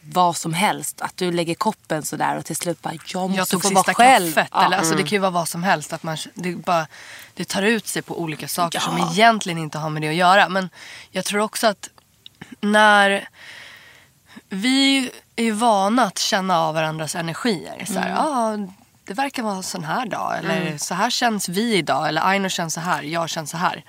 [0.00, 1.00] vad som helst.
[1.00, 3.82] Att du lägger koppen sådär och till slut bara, jag måste Jag tog få sista
[3.82, 4.32] vara själv.
[4.34, 4.50] kaffet.
[4.52, 4.66] Ja.
[4.66, 5.92] Eller, alltså, Det kan ju vara vad som helst.
[5.92, 6.86] Att man, det, bara,
[7.34, 8.82] det tar ut sig på olika saker Ja.
[8.82, 10.48] som egentligen inte har med det att göra.
[10.48, 10.68] Men
[11.10, 11.88] jag tror också att
[12.60, 13.28] när...
[14.48, 17.84] Vi är ju vana att känna av varandras energier.
[17.84, 18.56] Så här, ah,
[19.04, 20.38] det verkar vara en sån här dag.
[20.38, 22.08] Eller så här känns vi idag.
[22.08, 23.02] Eller Aino känns så här.
[23.02, 23.84] Jag känns så här.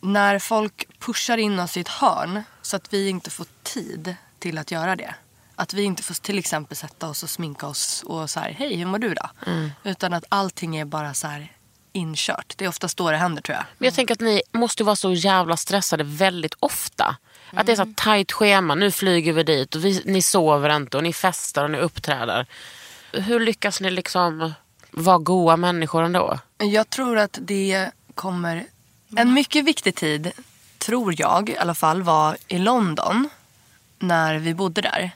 [0.00, 4.58] När folk pushar in oss i ett hörn så att vi inte får tid till
[4.58, 5.14] att göra det.
[5.54, 8.76] Att vi inte får till exempel sätta oss och sminka oss och så här, hej
[8.76, 9.30] hur mår du då?
[9.82, 11.52] Utan att allting är bara så här
[11.92, 12.54] inkört.
[12.56, 13.64] Det är oftast då det händer tror jag.
[13.78, 17.16] Men jag tänker att ni måste vara så jävla stressade väldigt ofta.
[17.52, 20.76] Att det är så här tajt schema, nu flyger vi dit och vi, ni sover
[20.76, 22.46] inte och ni festar och ni uppträder.
[23.12, 24.52] Hur lyckas ni liksom
[24.90, 26.38] vara goa människor ändå?
[26.58, 28.66] Jag tror att det kommer...
[29.16, 30.32] En mycket viktig tid,
[30.78, 33.28] tror jag i alla fall, var i London.
[33.98, 35.10] När vi bodde där.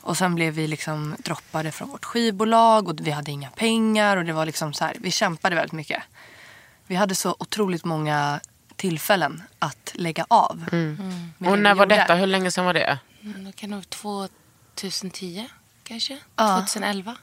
[0.00, 4.16] Och sen blev vi liksom droppade från vårt skivbolag och vi hade inga pengar.
[4.16, 6.02] Och det var liksom så här, vi kämpade väldigt mycket.
[6.86, 8.40] Vi hade så otroligt många
[8.80, 10.56] tillfällen att lägga av.
[10.56, 11.32] med det Mm.
[11.52, 12.14] Och när var detta?
[12.14, 12.98] Hur länge sedan var det?
[13.22, 15.46] Mm, Det kan nog 2010
[15.84, 16.18] kanske?
[16.36, 16.56] Ja.
[16.56, 17.16] 2011?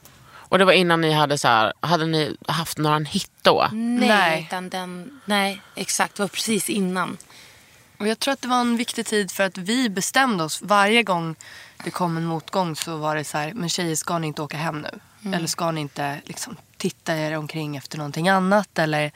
[0.50, 3.68] Och det var innan ni hade så här, hade ni haft några hit då?
[3.72, 4.44] Nej, Nej.
[4.48, 6.16] Utan den, nej, exakt.
[6.16, 7.16] Det var precis innan.
[7.98, 10.62] Och jag tror att det var en viktig tid för att vi bestämde oss.
[10.62, 11.36] Varje gång
[11.84, 14.56] det kom en motgång så var det så här, men tjejer ska ni inte åka
[14.56, 15.00] hem nu?
[15.36, 18.78] Eller ska ni inte liksom, titta er omkring efter någonting annat?
[18.78, 19.12] Eller...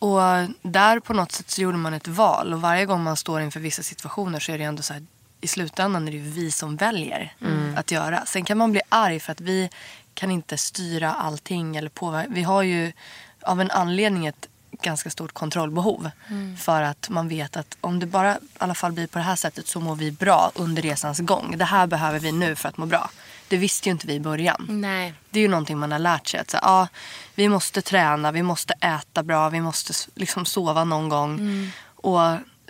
[0.00, 0.20] Och
[0.62, 2.52] där på något sätt så gjorde man ett val.
[2.52, 5.02] Och varje gång man står inför vissa situationer så är det ändå så här,
[5.40, 7.34] i slutändan är det ju vi som väljer
[7.76, 8.26] att göra.
[8.26, 9.70] Sen kan man bli arg för att vi
[10.14, 12.30] kan inte styra allting eller påverka.
[12.30, 12.92] Vi har ju
[13.42, 14.48] av en anledning ett
[14.82, 16.10] ganska stort kontrollbehov.
[16.58, 19.36] För att man vet att om det bara i alla fall blir på det här
[19.36, 21.54] sättet så mår vi bra under resans gång.
[21.58, 23.10] Det här behöver vi nu för att må bra.
[23.50, 24.66] Det visste ju inte vi i början.
[24.68, 25.14] Nej.
[25.30, 26.40] Det är ju någonting man har lärt sig.
[26.40, 26.88] Att så, ja,
[27.34, 31.72] vi måste träna, vi måste äta bra, vi måste liksom sova någon gång.
[31.84, 32.20] Och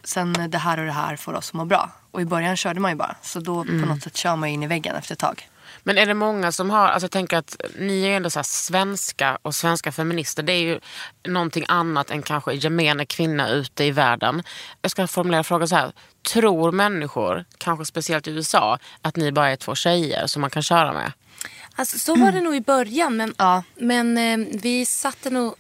[0.05, 1.91] sen det här och det här får oss att må bra.
[2.11, 3.17] Och i början körde man ju bara.
[3.23, 5.49] Så då på något sätt kör man in i väggen efter ett tag.
[5.83, 8.41] Men är det många som har, alltså jag tänker att ni är ju ändå så
[8.45, 10.43] svenska och svenska feminister.
[10.43, 10.81] Det är ju
[11.29, 14.43] någonting annat än kanske gemene kvinna ute i världen.
[14.83, 15.93] Jag ska formulera frågan så här.
[16.33, 20.63] Tror människor, kanske speciellt i USA, att ni bara är två tjejer som man kan
[20.63, 21.13] köra med?
[21.77, 23.17] Alltså, så var det nog i början.
[23.17, 23.63] Men, Ja.
[23.75, 25.55] men eh, vi satte nog...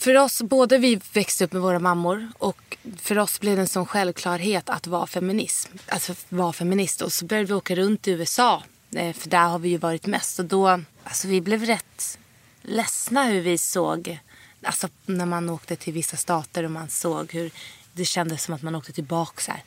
[0.00, 3.68] För oss, både vi växte upp med våra mammor och för oss blev det en
[3.68, 5.72] sån självklarhet att vara feminism.
[5.88, 7.02] Alltså vara feminist.
[7.02, 8.62] Och så började vi åka runt i USA.
[8.96, 10.38] eh, För där har vi ju varit mest.
[10.38, 12.18] Och då, alltså vi blev rätt
[12.62, 14.18] ledsna hur vi såg,
[14.64, 17.50] alltså när man åkte till vissa stater och man såg hur
[17.92, 19.62] det kändes som att man åkte tillbaka så här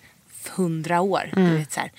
[0.55, 1.29] hundra år.
[1.35, 1.91] Du vet, så här.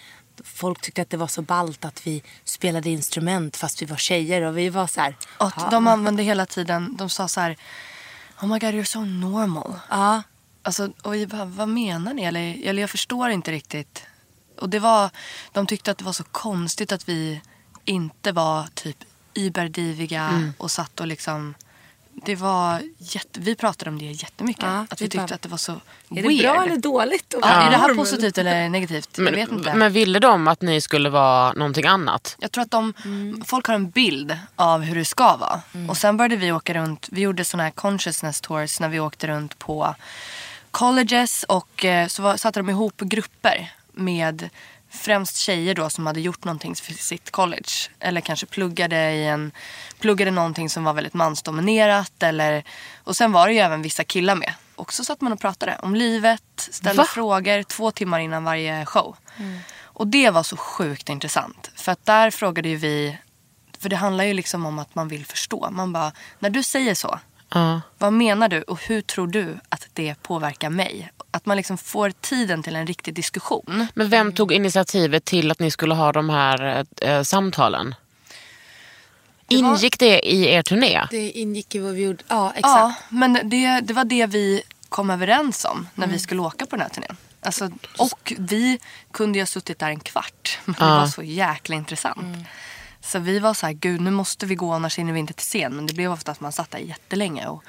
[0.44, 4.42] Folk tyckte att det var så ballt att vi spelade instrument fast vi var tjejer
[4.42, 5.16] och vi var så här.
[5.38, 7.56] Och de använde hela tiden, de sa så här.
[8.44, 9.80] Oh my god you're so normal.
[9.90, 10.22] Ja,
[10.62, 12.22] Alltså, och jag bara, vad menar ni?
[12.22, 14.06] Eller, eller jag förstår inte riktigt.
[14.60, 15.10] Och det var,
[15.52, 17.40] de tyckte att det var så konstigt att vi
[17.84, 18.96] inte var typ
[19.34, 21.54] überdiviga och satt och liksom...
[22.26, 24.62] Det var jätte, vi pratade om det jättemycket.
[24.64, 25.78] Ja, att vi tyckte bara, att det var så är
[26.10, 26.28] weird.
[26.28, 27.34] det bra eller dåligt?
[27.42, 29.08] Ja, Är det här positivt eller negativt?
[29.16, 29.68] jag vet inte.
[29.70, 32.36] Men, men ville de att ni skulle vara någonting annat?
[32.38, 32.94] Jag tror att de,
[33.46, 35.60] folk har en bild av hur det ska vara.
[35.88, 37.08] Och sen började vi åka runt.
[37.12, 39.94] Vi gjorde såna här consciousness tours när vi åkte runt på
[40.70, 41.44] colleges.
[41.48, 44.48] Och eh, så var, satte de ihop grupper med
[44.94, 47.70] främst tjejer då som hade gjort någonting för sitt college.
[48.00, 49.52] Eller kanske pluggade i en,
[49.98, 52.22] pluggade någonting som var väldigt mansdominerat.
[52.22, 52.64] Eller,
[53.04, 54.54] och sen var det ju även vissa killar med.
[54.76, 57.08] också satt man och pratade om livet, ställde Va?
[57.08, 59.16] frågor två timmar innan varje show.
[59.82, 61.70] Och det var så sjukt intressant.
[61.76, 63.18] För att där frågade ju vi,
[63.78, 65.68] för det handlar ju liksom om att man vill förstå.
[65.70, 67.18] Man bara, när du säger så,
[67.54, 67.80] Ja.
[67.98, 71.10] vad menar du och hur tror du att det påverkar mig?
[71.30, 73.86] Att man liksom får tiden till en riktig diskussion.
[73.94, 77.94] Men vem tog initiativet till att ni skulle ha de här eh, samtalen?
[79.48, 81.06] var- Ingick det i er turné?
[81.10, 82.24] Det ingick i vad vi gjorde.
[82.28, 82.64] Ja, exakt.
[82.64, 86.76] Ja, men det, det var det vi kom överens om när vi skulle åka på
[86.76, 87.16] den här turnén.
[87.40, 88.78] Alltså, och vi
[89.10, 90.58] kunde ju ha suttit där en kvart.
[90.64, 90.98] Men det Ja.
[90.98, 92.46] var så jäkla intressant.
[93.04, 95.46] Så vi var så här, gud nu måste vi gå annars hinner vi inte till
[95.46, 95.76] scen.
[95.76, 97.46] Men det blev ofta att man satt där jättelänge.
[97.46, 97.64] Och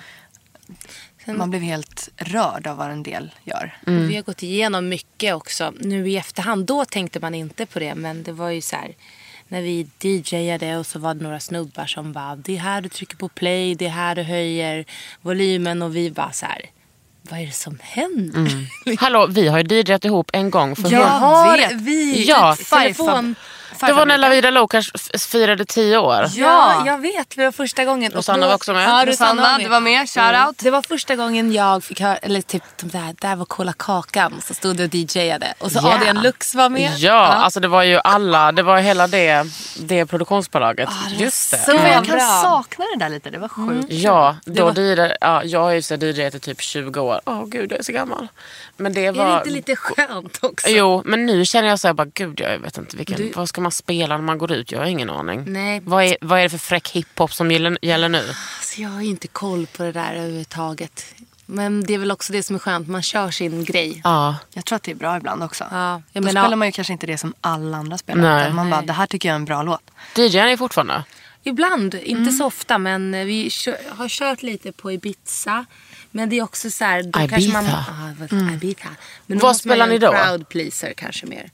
[1.25, 3.77] man blev helt rörd av vad en del gör.
[3.87, 4.07] Mm.
[4.07, 5.73] Vi har gått igenom mycket också.
[5.79, 7.95] Nu i efterhand, då tänkte man inte på det.
[7.95, 8.95] Men det var ju så här.
[9.47, 12.35] När vi DJade och så var det några snubbar som bara.
[12.35, 13.75] Det är här du trycker på play.
[13.75, 14.85] Det är här du höjer
[15.21, 15.81] volymen.
[15.81, 16.61] Och vi bara så här.
[17.21, 18.67] Vad är det som händer?
[18.99, 20.75] Hallå, vi har ju DJat ihop en gång.
[20.75, 23.35] För Jag har vi Ja, telefon.
[23.79, 24.85] Det var när Lavida Lokas
[25.31, 26.25] firade tio år.
[26.35, 27.29] Ja, jag vet.
[27.35, 28.11] Det var första gången.
[28.11, 28.89] Och Rosanna var också med.
[28.89, 30.09] Ja, Rosanna, du var med.
[30.09, 30.57] Shout out.
[30.57, 34.41] Det var första gången jag fick höra, eller typ de där, där var Kolla Kakan.
[34.47, 35.53] Så stod det och DJade.
[35.59, 35.95] Och så Ja.
[35.95, 36.91] Adrian Lux var med.
[36.97, 39.43] Ja, alltså det var ju alla, det var hela det,
[39.79, 40.89] det produktionsbolaget.
[40.89, 41.57] det var Just det.
[41.57, 43.29] så Men jag kan sakna det där lite.
[43.29, 43.85] Det var sjukt.
[43.89, 45.79] Ja, då var- DJade, ja, jag har ju
[46.11, 47.21] DJat i typ 20 år.
[47.25, 48.27] Åh gud, jag är så gammal.
[48.77, 49.25] Men det Är var...
[49.31, 50.67] det inte lite skönt också?
[50.69, 53.49] Jo, men nu känner jag så här bara, gud jag vet inte vilken, Du- vad
[53.49, 54.71] ska man spela när man går ut?
[54.71, 55.43] Jag har ingen aning.
[55.47, 55.81] Nej.
[55.85, 58.17] Vad är, vad är det för fräck hiphop som gäller, gäller nu?
[58.57, 61.05] Alltså, jag har inte koll på det där överhuvudtaget.
[61.45, 62.87] Men det är väl också det som är skönt.
[62.87, 64.01] Man kör sin grej.
[64.03, 65.63] Ja, Jag tror att det är bra ibland också.
[65.71, 68.21] Ja, jag Då menar- spelar man ju kanske inte det som alla andra spelar.
[68.21, 68.53] Nej.
[68.53, 68.87] Man bara, Nej.
[68.87, 69.91] det här tycker jag är en bra låt.
[70.17, 71.03] DJar ni fortfarande?
[71.43, 72.77] Ibland, inte så ofta.
[72.77, 75.65] Men vi kö- har kört lite på Ibiza.
[76.11, 77.03] Men det är också så här...
[77.03, 77.85] Då kanske man, Ibiza.
[77.89, 78.87] ah, vad- Ibiza.
[79.25, 80.11] Men Vad måste man spelar ni då?
[80.11, 81.49] crowd pleaser kanske mer.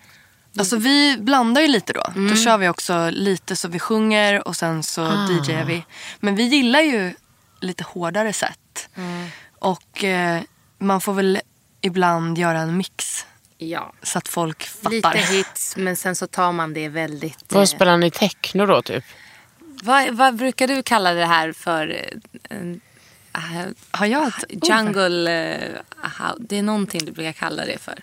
[0.60, 2.04] Alltså vi blandar ju lite då.
[2.16, 2.30] Mm.
[2.30, 5.28] Då kör vi också lite så vi sjunger och sen så Ah.
[5.32, 5.86] DJar vi.
[6.20, 7.14] Men vi gillar ju
[7.60, 8.90] lite hårdare sätt.
[8.96, 9.28] Mm.
[9.60, 10.42] Och eh,
[10.78, 11.40] man får väl
[11.82, 13.26] ibland göra en mix
[13.58, 13.94] Ja.
[14.04, 14.92] så att folk fattar.
[14.92, 17.46] Lite hits, men sen så tar man det väldigt...
[17.54, 19.04] Vad eh, spelar ni techno då typ?
[19.84, 22.10] vad, vad brukar du kalla det här för?
[23.32, 23.40] ah,
[23.92, 25.82] Har jag ett jungle...
[26.04, 28.00] aha, det är någonting du brukar kalla det för.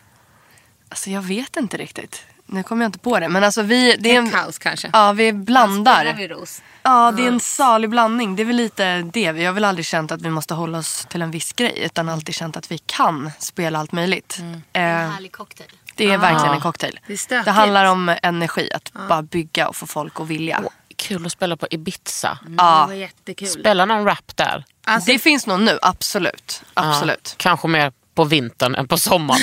[0.88, 2.22] Alltså jag vet inte riktigt.
[2.50, 3.28] Nu kommer jag inte på det.
[3.28, 3.96] Men alltså vi...
[3.98, 4.90] Det är en, house kanske?
[4.92, 6.14] ja, vi blandar.
[6.16, 6.62] Vi ros?
[6.82, 8.37] Ja, det är en salig blandning.
[8.37, 9.32] Det är väl lite det.
[9.32, 11.78] Vi har väl aldrig känt att vi måste hålla oss till en viss grej.
[11.84, 14.38] Utan alltid känt att vi kan spela allt möjligt.
[14.72, 15.70] Eh, Härlig cocktail.
[15.94, 17.00] det är verkligen en cocktail.
[17.06, 18.70] Det det handlar om energi.
[18.74, 20.62] Att bara bygga och få folk att vilja.
[20.96, 22.38] Kul att spela på Ibiza.
[22.46, 23.48] Det Ja, var jättekul.
[23.48, 24.64] Spela någon rap där.
[24.84, 25.78] Alltså, det finns nog nu.
[25.82, 26.62] Absolut.
[26.74, 27.34] Absolut.
[27.37, 29.40] Kanske mer på vintern än på sommaren.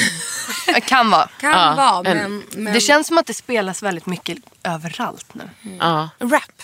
[0.66, 1.30] Det kan vara.
[1.40, 2.74] kan Ja, vara, en- men, men...
[2.74, 5.50] Det känns som att det spelas väldigt mycket överallt nu.
[5.80, 6.10] ja.
[6.20, 6.62] Rap.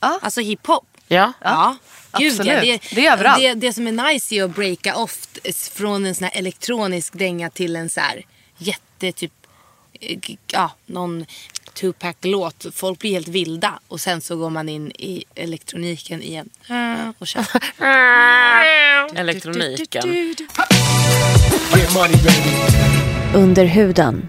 [0.00, 0.18] Ja.
[0.22, 0.86] Alltså hiphop.
[1.08, 1.32] ja.
[1.40, 1.76] Ja,
[2.18, 2.64] Gud, absolut.
[2.64, 3.42] ja, Det är överallt.
[3.42, 5.18] Det, det som är nice är att breaka off
[5.72, 8.22] från en sån här elektronisk dänga till en så här
[8.58, 9.32] jätte typ,
[10.00, 11.26] eh, ja, någon
[11.74, 12.66] Tupac-låt.
[12.72, 16.48] Folk blir helt vilda och sen så går man in i elektroniken igen
[17.18, 17.44] och kör.
[19.14, 20.34] Elektroniken.
[23.34, 24.28] Under huden.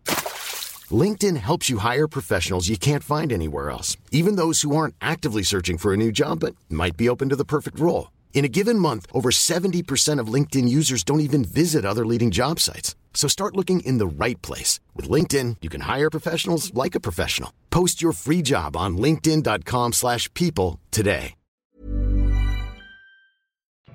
[0.91, 5.43] LinkedIn helps you hire professionals you can't find anywhere else, even those who aren't actively
[5.43, 8.09] searching for a new job but might be open to the perfect role.
[8.33, 12.59] In a given month, over 70% of LinkedIn users don't even visit other leading job
[12.59, 12.95] sites.
[13.13, 14.79] So start looking in the right place.
[14.95, 17.51] With LinkedIn, you can hire professionals like a professional.
[17.69, 21.35] Post your free job on linkedin.com slash people today.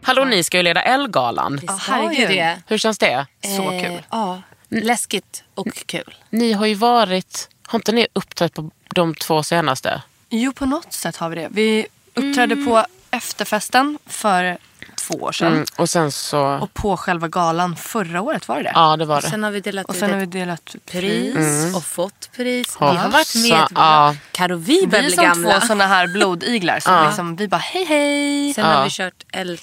[0.03, 1.61] Hallå, ni ska ju leda Ellegalan.
[1.81, 2.59] Herregud det.
[2.67, 3.27] Hur känns det?
[3.57, 4.03] Så Eh, kul.
[4.11, 6.15] Ja, läskigt och kul.
[6.31, 10.03] Ni har ju varit, har inte ni uppträtt på de två senaste?
[10.29, 11.49] Jo, på något sätt har vi det.
[11.51, 14.59] Vi uppträdde på efterfesten för
[14.95, 15.53] två år sedan.
[15.53, 16.41] Mm, och sen så...
[16.47, 18.73] Och på själva galan förra året var det?
[18.75, 19.31] Ja, det var det.
[19.31, 22.77] Sen har vi delat Och ut sen har vi ett delat pris och fått pris.
[22.81, 23.67] Vi har varit med.
[23.75, 24.17] ja.
[24.33, 25.61] Karo, vi börjar Vi är bli som gamla.
[25.61, 28.55] två såna här blodiglar som liksom, vi bara hej hej.
[28.55, 28.73] Sen Ja.
[28.73, 29.61] har vi kört L,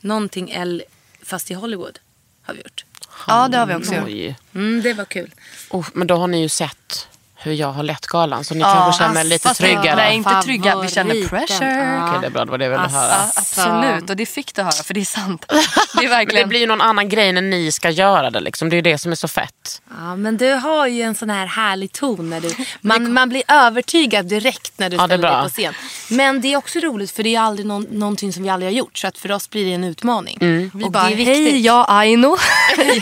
[0.00, 0.82] någonting L
[1.22, 1.98] fast i Hollywood.
[2.42, 2.84] Har vi gjort.
[3.26, 4.36] Ja det har vi också gjort.
[4.54, 5.34] Mm, det var kul.
[5.70, 7.08] Oh, men då har ni ju sett
[7.42, 8.44] hur jag har lett galan.
[8.44, 9.96] Så ni kanske känner er lite fast tryggare.
[9.96, 11.68] Nej inte trygga, vi känner pressure.
[11.68, 12.08] Ja.
[12.08, 12.44] Okej, det är bra.
[12.44, 13.10] Det var det jag ville höra.
[13.10, 15.44] Ja, absolut, och det fick du höra för det är sant.
[15.48, 15.62] Det är
[16.02, 16.44] Men verkligen...
[16.44, 18.40] det blir ju någon annan grej när ni ska göra det.
[18.40, 18.68] Liksom.
[18.70, 19.82] Det är ju det som är så fett.
[19.98, 22.30] Ja, men du har ju en sån här härlig ton.
[22.30, 22.50] När du,
[22.80, 25.74] man, man blir övertygad direkt när du Ja, ställer dig på scen.
[26.08, 28.76] Men det är också roligt för det är aldrig någon, någonting som vi aldrig har
[28.76, 28.98] gjort.
[28.98, 30.38] Så att för oss blir det en utmaning.
[30.74, 31.36] Vi Och bara, det är viktigt.
[31.52, 32.36] hej jag Aino.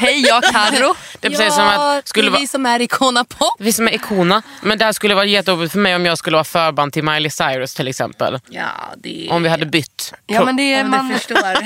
[0.00, 0.94] hej jag Carro.
[1.20, 2.40] Det är precis som att skulle det är vara...
[2.40, 3.54] vi som är Icona Pop.
[3.58, 3.94] Vi som är
[4.30, 4.42] ikona.
[4.62, 7.30] Men det här skulle vara jättejobbigt för mig om jag skulle vara förband till Miley
[7.30, 8.40] Cyrus till exempel.
[8.48, 9.28] Ja, det.
[9.30, 10.14] Om vi hade bytt.
[10.26, 11.08] Ja men det är Ja, men man...
[11.08, 11.62] du förstår.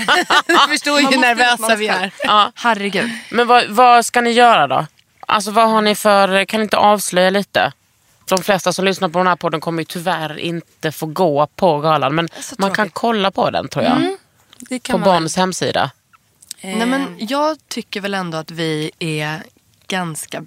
[0.46, 2.10] du förstår ju hur nervösa vi är.
[2.24, 2.52] Ja.
[2.54, 3.10] Herregud.
[3.30, 4.86] Men vad, vad ska ni göra då?
[5.26, 7.72] Alltså vad har ni för, kan ni inte avslöja lite?
[8.28, 11.80] De flesta som lyssnar på den här podden kommer ju tyvärr inte få gå på
[11.80, 12.14] galan.
[12.14, 14.16] Men man kan kolla på den tror jag.
[14.58, 15.90] Det På Bonds hemsida.
[16.60, 19.42] Nej, men jag tycker väl ändå att vi är
[19.88, 20.44] ganska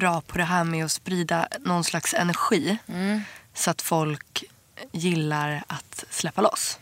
[0.00, 2.78] bra på det här med att sprida någon slags energi.
[3.54, 4.44] Så att folk
[4.92, 6.78] gillar att släppa loss.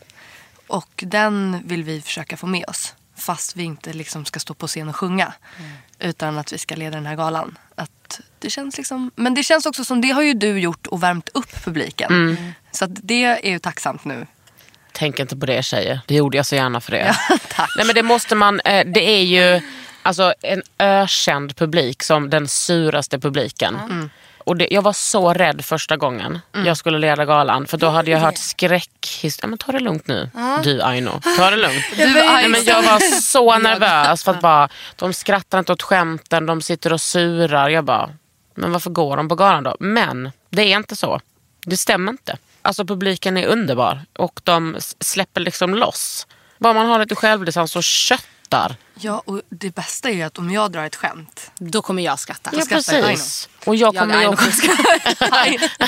[0.67, 2.95] Och den vill vi försöka få med oss.
[3.17, 5.33] Fast vi inte liksom ska stå på scen och sjunga.
[5.99, 7.57] Utan att vi ska leda den här galan.
[7.75, 11.03] Att det känns liksom, men det känns också som det har ju du gjort och
[11.03, 12.37] värmt upp publiken.
[12.71, 14.27] Så att det är ju tacksamt nu.
[14.91, 15.99] Tänk inte på det tjejer.
[16.07, 17.15] Det gjorde jag så gärna för er.
[17.29, 17.69] Ja, tack.
[17.77, 19.61] Nej men det måste man, eh, det är ju
[20.03, 23.75] alltså, en ökänd publik som den suraste publiken.
[23.75, 24.09] Mm.
[24.37, 27.67] Och det, jag var så rädd första gången jag skulle leda galan.
[27.67, 29.43] För då hade jag hört skräckhistorier.
[29.43, 30.29] Ja, men ta det lugnt nu,
[30.63, 31.21] du Aino.
[31.37, 31.85] Ta det lugnt.
[31.97, 36.45] Du, Nej, men jag var så nervös för att bara, de skrattar inte åt skämten,
[36.45, 37.69] de sitter och surar.
[37.69, 38.09] Jag bara,
[38.55, 39.75] men varför går de på galan då?
[39.79, 41.19] Men det är inte så.
[41.65, 42.37] Det stämmer inte.
[42.61, 46.27] Alltså publiken är underbar och de släpper liksom loss.
[46.57, 47.83] Bara man har lite självdistans och
[48.49, 48.75] köttar.
[49.01, 51.51] Ja, och det bästa är att om jag drar ett skämt.
[51.59, 52.49] Då kommer jag skratta.
[52.53, 53.49] Ja, skrattar precis.
[53.65, 54.49] Och jag Jag kommer Aino också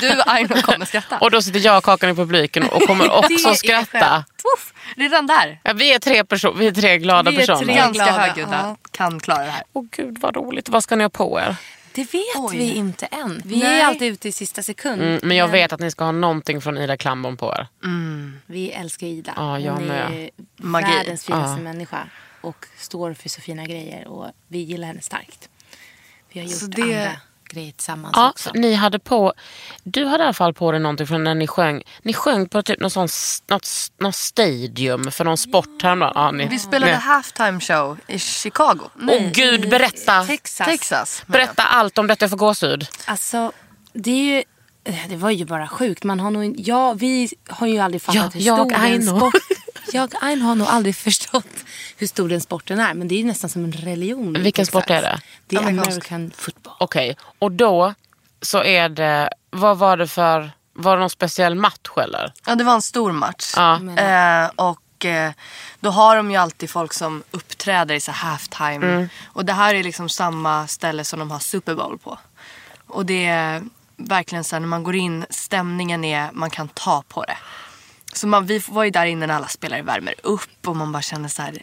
[0.00, 1.18] du Aino kommer skratta.
[1.18, 4.24] Och då sitter jag och Kakan i publiken och kommer också skratta.
[4.56, 5.60] Uff, redan där.
[5.64, 7.64] Ja, vi är tre, perso- vi är tre glada Vi är personer.
[7.64, 7.74] tre.
[7.74, 8.76] Ganska glada, högljudda ja.
[8.90, 9.62] kan klara det här.
[9.72, 10.68] Åh gud vad roligt.
[10.68, 11.56] Vad ska ni ha på er?
[11.94, 12.56] Det vet Oj.
[12.58, 13.42] vi inte än.
[13.44, 13.80] Vi Nej.
[13.80, 15.02] är alltid ute i sista sekund.
[15.02, 17.66] Mm, men jag vet att ni ska ha någonting från Ida Klamborn på er.
[18.46, 19.32] Vi älskar Ida.
[19.36, 20.12] Ja, jag Hon med.
[20.12, 20.92] är Magi.
[20.96, 21.64] världens finaste Ja.
[21.64, 21.98] människa.
[22.42, 24.08] Och står för så fina grejer.
[24.08, 25.48] Och vi gillar henne starkt.
[26.32, 27.16] Vi har gjort Så det- andra
[27.50, 28.50] grejer tillsammans Ja, också.
[28.54, 29.32] ni hade på,
[29.84, 31.82] du hade i alla fall på dig någonting från när ni sjöng.
[32.02, 33.08] Ni sjöng på typ någon sån,
[33.46, 36.12] något, något stadium för någon sport häromdagen.
[36.14, 38.80] Ja, ni, Vi spelade ni- halftime show i Chicago.
[39.08, 40.24] Åh gud, berätta!
[40.26, 40.66] Texas.
[40.66, 41.22] Texas.
[41.26, 42.86] Berätta allt om detta för gåshud.
[43.04, 43.52] Alltså,
[43.92, 44.42] det är ju...
[45.08, 46.04] Det var ju bara sjukt.
[46.04, 48.72] Man har nog, ja, vi har ju aldrig fattat Ja, hur jag,
[49.94, 51.64] Jag Aino har nog aldrig förstått
[51.96, 52.94] hur stor den sporten är.
[52.94, 54.32] Men det är ju nästan som en religion.
[54.42, 55.20] Vilken sport är det?
[55.46, 55.88] Det är Amerikansk.
[55.90, 56.74] American football.
[56.80, 57.94] Okej, och då
[58.42, 62.32] så är det, vad var det för, var det någon speciell match eller?
[62.46, 63.52] Ja, det var en stor match.
[63.56, 63.74] Ja.
[63.96, 65.32] Eh, och eh,
[65.80, 68.86] då har de ju alltid folk som uppträder i så halftime.
[68.86, 69.08] Mm.
[69.24, 72.18] Och det här är liksom samma ställe som de har Super Bowl på.
[72.86, 73.62] Och det är
[73.96, 77.36] verkligen så här när man går in, stämningen är, man kan ta på det.
[78.12, 81.02] Så man, vi var ju där inne när alla spelare värmer upp och man bara
[81.02, 81.58] känner så här,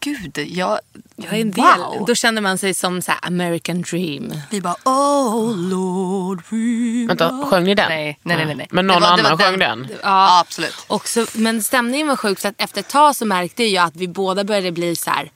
[0.00, 0.78] gud, jag,
[1.16, 1.64] Jag är en del.
[1.78, 2.04] wow.
[2.06, 4.34] Då känner man sig som så här American dream.
[4.50, 7.08] Vi bara, oh Lord remember.
[7.08, 7.88] Vänta, sjöng ni den?
[7.88, 8.46] Nej, nej, nej.
[8.46, 8.66] nej, nej.
[8.70, 9.88] Men någon var- annan sjöng den?
[10.02, 10.74] Ja, absolut.
[10.86, 13.96] Och så, men stämningen var sjuk så att efter ett tag så märkte jag att
[13.96, 15.30] vi båda började bli så här.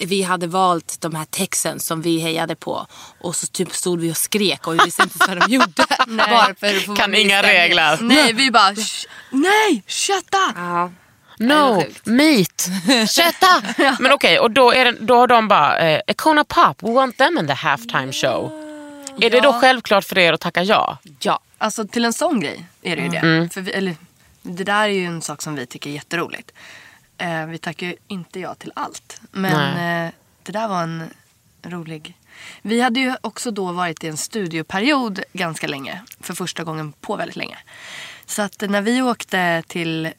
[0.00, 2.86] Vi hade valt de här Texans som vi hejade på.
[3.20, 5.86] Och så typ stod vi och skrek och vi visste inte vad de gjorde.
[6.08, 7.98] Bara för att få vara Kan inga regler.
[8.00, 10.16] Nej, vi bara, "Sh- nej, shut
[10.50, 10.56] up.
[10.56, 10.90] Ja.
[11.38, 12.68] No, meat,
[13.10, 13.62] kötta.
[13.98, 17.16] Men okej, och då, är det, då har de bara, eh, Icona Pop, we want
[17.16, 18.60] them in the halftime show.
[19.20, 20.98] Är det då självklart för er att tacka ja?
[21.20, 21.40] ja.
[21.58, 23.48] Alltså till en sån grej är det ju det.
[23.54, 23.96] För vi, eller,
[24.42, 26.50] det där är ju en sak som vi tycker är jätteroligt.
[27.18, 29.20] Eh, vi tackar inte ja till allt.
[29.30, 31.10] Men eh, det där var en
[31.62, 32.16] rolig...
[32.62, 36.02] Vi hade ju också då varit i en studioperiod ganska länge.
[36.20, 37.58] För första gången på väldigt länge.
[38.26, 40.12] Så att när vi åkte till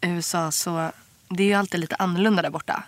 [0.00, 0.90] USA så
[1.28, 2.84] det är ju alltid lite annorlunda där borta.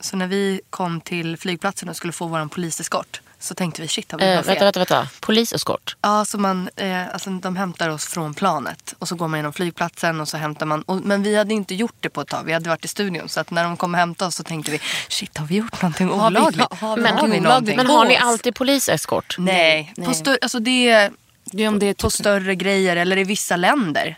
[0.00, 4.12] Så när vi kom till flygplatsen och skulle få vår poliseskort Så tänkte vi shit
[4.12, 4.44] har vi Eh, fel?
[4.44, 5.08] vänta, vänta, vänta.
[5.20, 5.96] Poliseskort.
[6.02, 9.52] Ja, så man, eh, alltså, de hämtar oss från planet och så går man genom
[9.52, 10.82] flygplatsen och så hämtar man.
[10.82, 12.44] Och, men vi hade inte gjort det på ett tag.
[12.44, 13.28] Vi hade varit i studion.
[13.28, 15.82] Så att när de kom och hämtade oss så tänkte vi shit har vi gjort
[15.82, 16.72] någonting Har vi- olagligt?
[16.80, 17.76] har vi Men, någonting men, olagligt?
[17.76, 19.36] men har ni alltid poliseskort?
[19.38, 20.06] Nej, Nej.
[20.06, 21.10] På stör, alltså det är
[21.44, 24.16] Det är om det är på större grejer eller i vissa länder.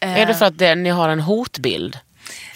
[0.00, 1.98] Är det för att det, ni har en hotbild?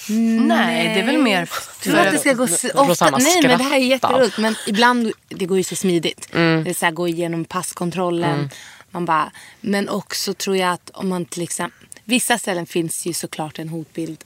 [0.09, 2.45] Nej, det är väl mer För att det ska gå
[2.75, 3.11] ofta.
[3.11, 4.39] Nej men det här är jätteroligt.
[4.39, 6.29] Men ibland det går ju så smidigt.
[6.33, 6.65] Mm.
[6.65, 8.51] Det är så här, gå igenom passkontrollen.
[8.91, 11.89] Man bara, men också tror jag att om man till exempel.
[12.05, 14.25] Vissa ställen finns ju såklart en hotbild.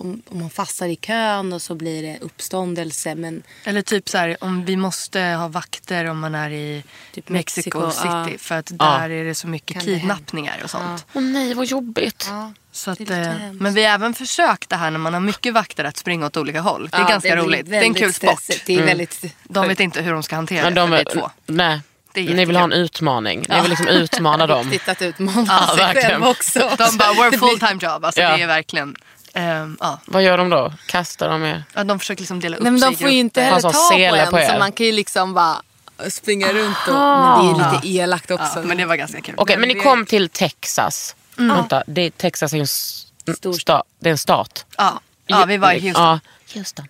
[0.00, 3.14] Om, om man fastnar i kön och så blir det uppståndelse.
[3.14, 7.28] Men Eller typ så här, om vi måste ha vakter om man är i Typ
[7.28, 8.32] Mexico, Mexiko, City.
[8.32, 8.38] ja.
[8.38, 8.76] För att Ja.
[8.98, 11.06] där är det så mycket Kan det kidnappningar och sånt.
[11.12, 12.26] Åh nej vad jobbigt.
[12.30, 15.20] ja, Så att, Det eh, men vi har även försökt det här när man har
[15.20, 16.88] mycket vakter att springa åt olika håll.
[16.88, 17.70] Det är Ja, ganska blir roligt.
[17.70, 18.42] Det är en kul sport.
[18.50, 18.60] Mm.
[18.66, 21.04] Det är väldigt De vet inte hur de ska hantera Men det, de vi är,
[21.04, 21.30] två.
[21.46, 21.80] nej,
[22.12, 23.46] Det är ni vill ha en utmaning.
[23.48, 24.70] Ni vill liksom utmana dem.
[24.70, 26.10] viktigt att utmana Ja, sig verkligen.
[26.10, 26.58] själv också.
[26.78, 28.04] De bara, we're full time job.
[28.04, 28.36] Alltså, Ja.
[28.36, 28.96] Det är verkligen,
[29.34, 30.00] ehm, ja.
[30.04, 30.72] Vad gör de då?
[30.86, 31.64] Kastar de er?
[31.74, 31.84] ja.
[31.84, 34.30] De försöker liksom dela upp Nej, men sig de får ju inte heller Han ta
[34.30, 34.46] på en.
[34.46, 35.62] på så man kan ju liksom bara
[36.08, 36.76] springa runt.
[36.88, 38.52] Och, men det är lite elakt också.
[38.58, 39.34] Ja, men det var ganska kul.
[39.38, 41.16] Okej, men ni kom till Texas.
[41.36, 44.66] Vänta, det, Texas är en, Stor sta, det är en stat.
[44.76, 45.00] Ja.
[45.26, 46.02] ja, vi var i Houston.
[46.04, 46.20] Ja,
[46.54, 46.88] Houston.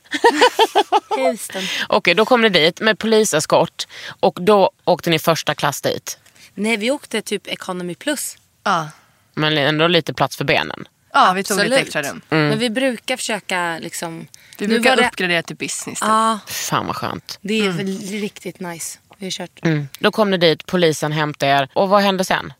[1.08, 1.62] Houston.
[1.88, 3.86] Okej, då kom ni dit med poliseskort
[4.20, 6.18] och då åkte ni första klass dit.
[6.54, 8.36] Nej, vi åkte typ economy plus.
[8.64, 8.88] Ja.
[9.34, 10.88] Men ändå lite plats för benen.
[11.12, 12.20] Ja, vi tog lite extra rum.
[12.28, 14.26] Men vi brukar försöka liksom...
[14.58, 16.00] Vi Nu brukar det- uppgradera till business.
[16.00, 16.08] Typ.
[16.08, 17.38] Ja, Fan vad skönt.
[17.42, 18.98] det är väl riktigt nice.
[19.16, 19.58] Vi har kört.
[19.64, 19.88] Mm.
[19.98, 21.68] Då kom ni dit, polisen hämtade er.
[21.72, 22.52] Och vad hände sen?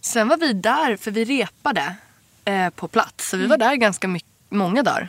[0.00, 1.94] Sen var vi där, för vi repade
[2.44, 3.28] eh, på plats.
[3.28, 5.08] Så vi var där ganska mycket, många dagar.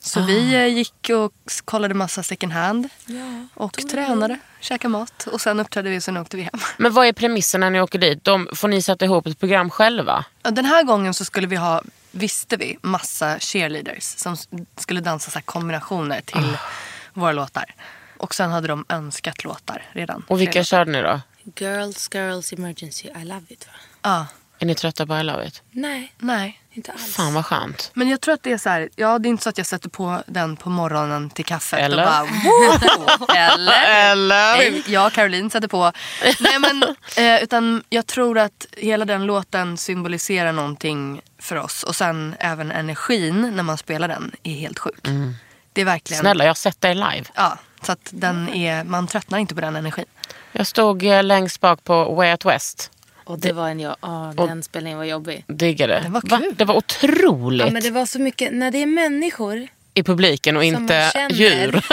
[0.00, 1.32] Så vi eh, gick och
[1.64, 2.88] kollade massa second hand.
[3.54, 5.26] och tränade, käkade mat.
[5.26, 6.60] Och sen uppträdde vi och sen åkte vi hem.
[6.76, 8.24] Men vad är premissen när ni åker dit?
[8.24, 10.24] De, får ni sätta ihop ett program själva?
[10.42, 14.36] Den här gången så skulle vi ha, visste vi, massa cheerleaders som
[14.76, 16.56] skulle dansa så här kombinationer till
[17.14, 17.74] våra låtar.
[18.16, 20.24] Och sen hade de önskat låtar redan.
[20.28, 21.20] Och vilka körde ni då?
[21.56, 23.72] Girls, girls, emergency, I love it va?
[24.02, 24.26] Ja,
[24.58, 25.62] Är ni trötta på I Love It?
[25.70, 26.60] Nej, nej.
[26.72, 27.14] Inte alls.
[27.14, 27.90] Fan vad skönt.
[27.94, 29.66] Men jag tror att det är så här, ja det är inte så att jag
[29.66, 32.02] sätter på den på morgonen till kaffet Eller?
[32.02, 33.28] och bara wow.
[33.36, 34.10] Eller?
[34.10, 34.56] Eller?
[34.56, 35.92] Nej, jag och Caroline sätter på.
[36.40, 36.82] Nej men,
[37.16, 41.82] eh, utan jag tror att hela den låten symboliserar någonting för oss.
[41.82, 45.08] Och sen även energin när man spelar den är helt sjuk.
[45.72, 47.24] Det är verkligen, Snälla, jag har sett dig live.
[47.34, 50.04] ja, så att den är, man tröttnar inte på den energin.
[50.52, 52.90] Jag stod eh, längst bak på Way Out West.
[53.30, 55.44] Och det var en, ja, ja, den spelningen var jobbig.
[55.46, 56.00] Diggade.
[56.00, 56.38] Det var Va?
[56.38, 56.54] kul.
[56.56, 60.56] Det var otroligt Ja, men det var så mycket, när det är människor i publiken
[60.56, 61.82] och inte djur.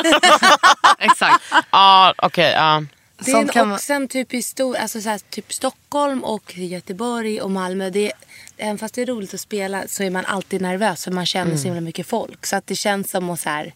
[1.00, 1.44] Exakt.
[1.72, 2.52] Ja, okej.
[2.52, 2.84] ja.
[3.26, 6.58] Det är en, kan och sen typ i stor, alltså så här, typ Stockholm och
[6.58, 7.90] Göteborg och Malmö.
[7.90, 8.12] Det,
[8.58, 11.46] även fast det är roligt att spela så är man alltid nervös för man känner
[11.46, 11.58] Mm.
[11.58, 12.46] så himla mycket folk.
[12.46, 13.74] Så att det känns som att så här,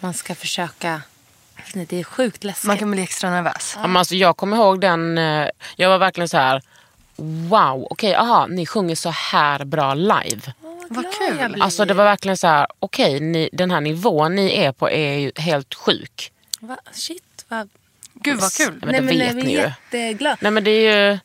[0.00, 1.02] man ska försöka,
[1.74, 2.64] jag det är sjukt läskigt.
[2.64, 3.72] Man kan bli extra nervös.
[3.76, 6.62] Ja, men alltså, jag kommer ihåg den, eh, jag var verkligen så här.
[7.48, 10.40] Wow, okej, aha, ni sjunger så här bra live.
[10.88, 11.62] Vad glad kul.
[11.62, 15.18] Alltså det var verkligen så här, okej, ni, den här nivån ni är på är
[15.18, 16.32] ju helt sjuk.
[16.60, 16.76] Va?
[16.92, 17.68] Shit, vad...
[18.14, 18.82] Gud vad kul.
[18.86, 19.72] men det vet jag ni är ju.
[19.92, 20.38] jätteglad.
[20.40, 21.18] Nej men det är ju,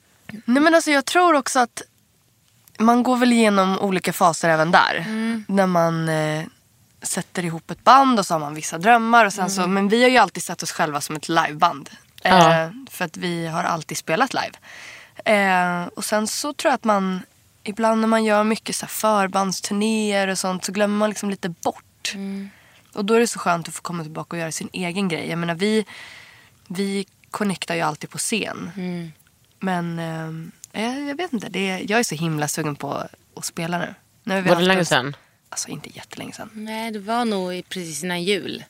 [0.45, 1.81] Nej men alltså jag tror också att
[2.77, 5.05] man går väl igenom olika faser även där.
[5.47, 6.43] När man eh,
[7.01, 9.25] sätter ihop ett band och så har man vissa drömmar.
[9.25, 11.89] Och sen så, men vi har ju alltid sett oss själva som ett liveband.
[12.23, 12.69] Eh, Ja.
[12.91, 14.51] För att vi har alltid spelat live.
[15.25, 17.21] Eh, och sen så tror jag att man
[17.63, 21.49] ibland när man gör mycket så här förbandsturnéer och sånt så glömmer man liksom lite
[21.49, 22.13] bort.
[22.93, 25.29] Och då är det så skönt att få komma tillbaka och göra sin egen grej.
[25.29, 25.85] Jag menar vi,
[26.67, 28.71] vi connectar ju alltid på scen.
[29.59, 31.49] Men eh, jag, jag vet inte.
[31.49, 33.03] Det är, jag är så himla sugen på
[33.35, 33.93] att spela nu.
[34.23, 35.15] nu var det länge sedan?
[35.49, 36.49] Alltså inte jättelänge sedan.
[36.53, 38.63] Nej, det var nog i- precis innan jul.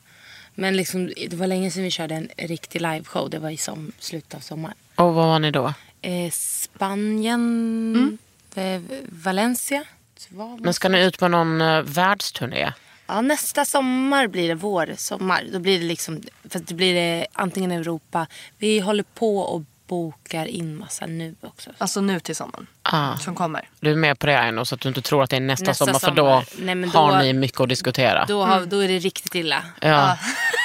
[0.54, 3.30] Men liksom, det var länge sedan vi körde en riktig liveshow.
[3.30, 4.76] Det var i som, slutet av sommaren.
[4.94, 5.74] Och vad var ni då?
[6.02, 8.18] Eh, Spanien,
[8.54, 9.84] eh, Valencia.
[10.58, 12.72] Men ska ni ut på någon uh, världsturné?
[13.06, 15.44] Ja, nästa sommar blir det vår sommar.
[15.52, 18.26] Då blir det liksom, för det blir det antingen Europa.
[18.58, 19.62] Vi håller på och
[19.92, 21.70] bokar in massa nu också.
[21.78, 22.66] Alltså nu till sommaren.
[22.82, 23.16] Ah.
[23.16, 23.68] Som kommer.
[23.80, 25.64] Du är med på det Aino så att du inte tror att det är nästa,
[25.70, 26.44] Nästa sommar, för då, sommar.
[26.58, 28.24] Nej, men då- har ni mycket att diskutera.
[28.28, 29.64] Då, har, då är det riktigt illa.
[29.80, 30.18] ja.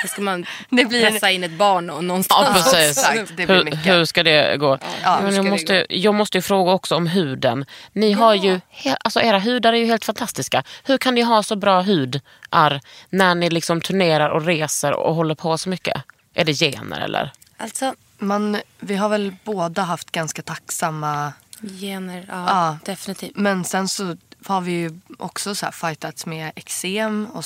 [0.03, 2.97] Då ska man Det blir- pressa in ett barn och någonstans Ja, precis.
[2.97, 3.85] Exakt, det blir hur, mycket.
[3.85, 4.77] hur ska det gå?
[5.03, 7.65] Ja, Men ska jag, det måste, jag måste ju fråga också om huden.
[7.93, 8.59] Ni har ju,
[8.99, 10.63] alltså era hudar är ju helt fantastiska.
[10.83, 15.35] Hur kan ni ha så bra hudar när ni liksom turnerar och reser och håller
[15.35, 16.01] på så mycket?
[16.33, 17.31] Är det gener eller?
[17.57, 21.33] Alltså, Man, vi har väl båda haft ganska tacksamma...
[21.61, 22.77] gener, ja, Ja.
[22.85, 23.35] definitivt.
[23.35, 24.15] Men sen så
[24.45, 27.43] har vi ju också så här fightats med eksem och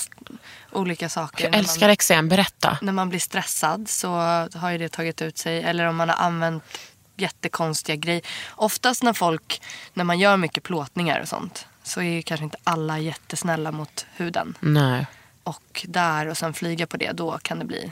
[0.71, 1.43] olika saker.
[1.45, 2.77] Jag älskar man, eksem, berätta.
[2.81, 4.09] när man blir stressad så
[4.53, 5.63] har ju det tagit ut sig.
[5.63, 6.63] Eller om man har använt
[7.17, 8.21] jättekonstiga grejer.
[8.55, 9.61] Oftast när folk,
[9.93, 14.05] när man gör mycket plåtningar och sånt så är ju kanske inte alla jättesnälla mot
[14.15, 14.57] huden.
[14.59, 15.05] Nej.
[15.43, 17.91] Och där och sen flyga på det, då kan det bli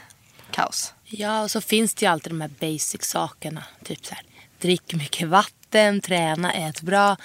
[0.60, 0.93] kaos.
[1.05, 3.64] Ja, och så finns det ju alltid de här basic sakerna.
[3.84, 4.24] Typ så här,
[4.60, 7.18] drick mycket vatten, träna, ät bra.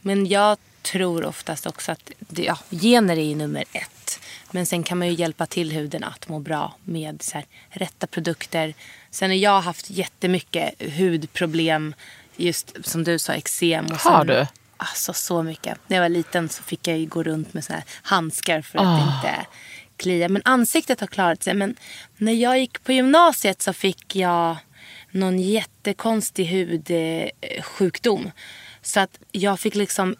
[0.00, 4.20] Men jag tror oftast också att ja, gener är ju nummer ett.
[4.50, 8.06] Men sen kan man ju hjälpa till huden att må bra med så här, rätta
[8.06, 8.74] produkter.
[9.10, 11.94] Sen har jag haft jättemycket hudproblem.
[12.36, 13.86] Just som du sa, eksem.
[13.86, 14.46] och Har du?
[14.76, 15.78] Alltså så mycket.
[15.86, 19.00] När jag var liten så fick jag ju gå runt med såna handskar för att
[19.00, 19.46] inte
[19.98, 20.28] klia.
[20.28, 21.54] Men ansiktet har klarat sig.
[21.54, 21.76] Men
[22.16, 24.56] när jag gick på gymnasiet så fick jag
[25.10, 28.30] någon jättekonstig hudsjukdom.
[28.82, 30.16] Så att jag fick liksom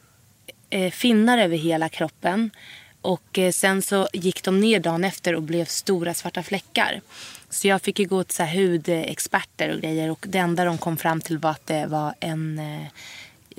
[0.71, 2.51] eh, finnar över hela kroppen.
[3.01, 7.01] Och eh, sen så gick de ner dagen efter och blev stora svarta fläckar.
[7.51, 10.11] Så jag fick gå till så hudexperter och grejer.
[10.11, 12.87] Och det enda de kom fram till var att det var en eh,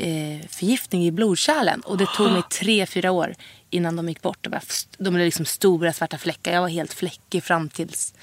[0.07, 1.81] eh, förgiftning i blodkärlen.
[1.81, 3.35] Och det tog mig tre, fyra år
[3.69, 4.37] innan de gick bort.
[4.41, 4.61] De, var,
[4.97, 6.51] de blev liksom stora svarta fläckar.
[6.51, 8.13] Jag var helt fläckig fram tills,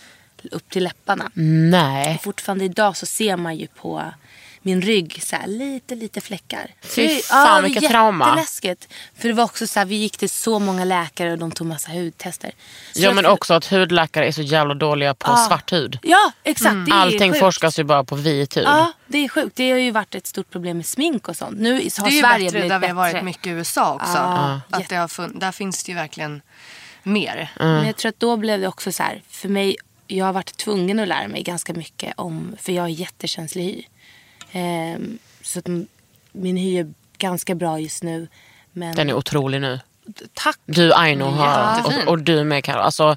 [0.51, 1.31] upp till läpparna.
[1.71, 2.15] Nej.
[2.15, 4.05] Och fortfarande idag så ser man ju på
[4.67, 6.71] min rygg så här, lite, lite fläckar.
[6.83, 8.27] Fy Det- fan, var vilket trauma.
[8.29, 8.89] Jätteläskigt.
[9.19, 11.67] För det var också så här, vi gick till så många läkare och de tog
[11.67, 12.51] massa hudtester.
[12.93, 15.37] Så Ja men tror- också att hudläkare är så jävla dåliga på Ja.
[15.49, 15.99] svart hud.
[16.03, 16.75] Ja, exakt.
[16.75, 17.41] Är Allting sjukt.
[17.41, 18.65] forskas ju bara på vit hud.
[18.65, 19.57] Ja, det är sjukt.
[19.57, 21.59] Det har ju varit ett stort problem med smink och sånt.
[21.61, 24.13] Nu har Det är ju Sverige bättre där vi har varit mycket i USA också.
[24.17, 24.61] Ja.
[24.71, 26.43] Att det har fun- där finns det ju verkligen
[27.03, 27.51] mer.
[27.59, 30.57] Men jag tror att då blev det också så här, för mig, jag har varit
[30.57, 33.83] tvungen att lära mig ganska mycket om, för jag har jättekänslig hy.
[34.57, 35.67] Ehm, så att
[36.33, 38.29] min hy är ganska bra just nu.
[38.73, 39.81] Men Den är otrolig nu.
[40.35, 40.59] tack.
[40.67, 42.81] Du Aino har, och, och du med Carro.
[42.81, 43.17] Alltså,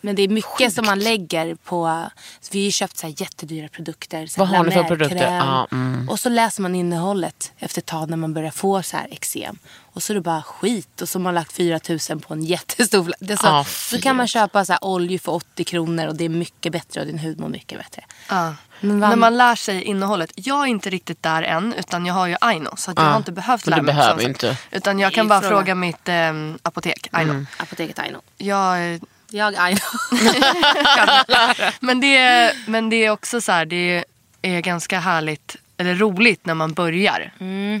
[0.00, 2.04] Men det är mycket som man lägger på...
[2.40, 4.26] Så vi har ju köpt så här jättedyra produkter.
[4.26, 5.36] Så Vad har ni för produkter?
[5.36, 6.08] Ja, mm.
[6.08, 9.58] Och så läser man innehållet efter ett tag när man börjar få så här eksem.
[9.92, 11.02] Och så är det bara skit.
[11.02, 11.80] Och så har man lagt 4
[12.10, 15.18] 000 på en jättestor det är så, Ja, så kan man köpa så här oljor
[15.18, 18.04] för 80 kronor och det är mycket bättre och din hud mår mycket bättre.
[18.28, 18.54] Ja.
[18.84, 20.32] När man lär sig innehållet.
[20.34, 23.10] Jag är inte riktigt där än utan jag har ju Aino så att jag Ja.
[23.10, 23.94] har inte behövt lära mig.
[23.94, 24.56] behöver inte.
[24.70, 25.56] Utan jag kan bara fråga.
[25.56, 27.46] fråga mitt ehm, apotek, Aino.
[27.56, 28.18] Apoteket Aino.
[28.38, 29.78] Jag, Jag Aino.
[31.80, 34.04] men, det är, men det är också så här, det
[34.42, 37.32] är ganska härligt eller roligt när man börjar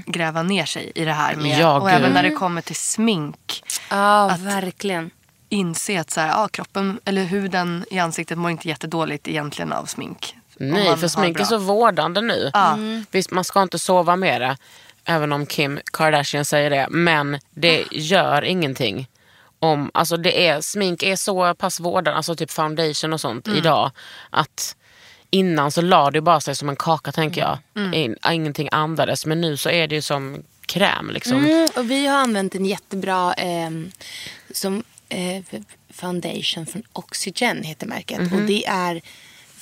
[0.06, 1.36] gräva ner sig i det här.
[1.36, 1.94] Med, Ja, och gud.
[1.96, 3.62] även när det kommer till smink.
[3.90, 5.10] Ja, verkligen.
[5.48, 9.84] Inse att så här, ja, kroppen eller huden i ansiktet mår inte jättedåligt egentligen av
[9.86, 10.34] smink.
[10.56, 12.50] Nej, för smink är så vårdande nu.
[12.52, 12.72] Ja.
[12.72, 13.06] Mm.
[13.10, 14.56] Visst, man ska inte sova med det.
[15.04, 16.86] Även om Kim Kardashian säger det.
[16.90, 19.08] Men det gör ingenting.
[19.58, 23.58] Om, alltså det är, smink är så pass vårdande, alltså typ foundation och sånt Mm.
[23.58, 23.90] idag.
[24.30, 24.76] Att
[25.30, 27.58] innan så la det bara sig som en kaka tänker jag.
[27.76, 27.94] Mm.
[27.94, 29.26] In, ingenting andades.
[29.26, 31.44] Men nu så är det ju som kräm liksom.
[31.44, 33.90] Mm, och vi har använt en jättebra ehm,
[34.50, 35.42] som, eh,
[35.90, 38.20] foundation från Oxygen heter märket.
[38.20, 38.32] Mhm.
[38.32, 39.00] Och det är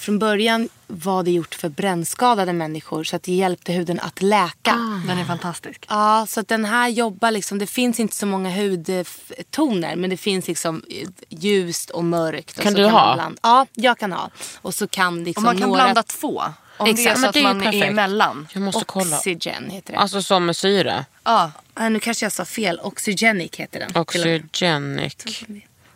[0.03, 4.71] från början var det gjort för brännskadade människor så att det hjälpte huden att läka.
[4.73, 5.07] Ah.
[5.07, 5.87] Den är fantastisk.
[5.89, 10.17] Ja, så att den här jobbar liksom, det finns inte så många hudtoner men det
[10.17, 12.57] finns liksom eh, ljust och mörkt.
[12.59, 13.15] Och Kan så du man ha?
[13.15, 14.31] blanda- Ja, jag kan ha.
[14.63, 15.83] Och så kan liksom Och man kan några...
[15.83, 16.43] blanda två.
[16.77, 17.85] Om det är Exakt, så att det är ju man är perfekt.
[17.91, 18.49] emellan.
[18.53, 19.17] Jag måste kolla.
[19.17, 19.99] Oxygen heter det.
[19.99, 21.05] Alltså som med syre.
[21.25, 21.51] Ja.
[21.75, 22.81] Ah, nu kanske jag sa fel.
[22.83, 23.91] Oxygenic heter den.
[23.91, 23.97] och.
[24.01, 25.17] Oxygenic.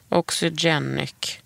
[0.08, 1.38] Oxygenic.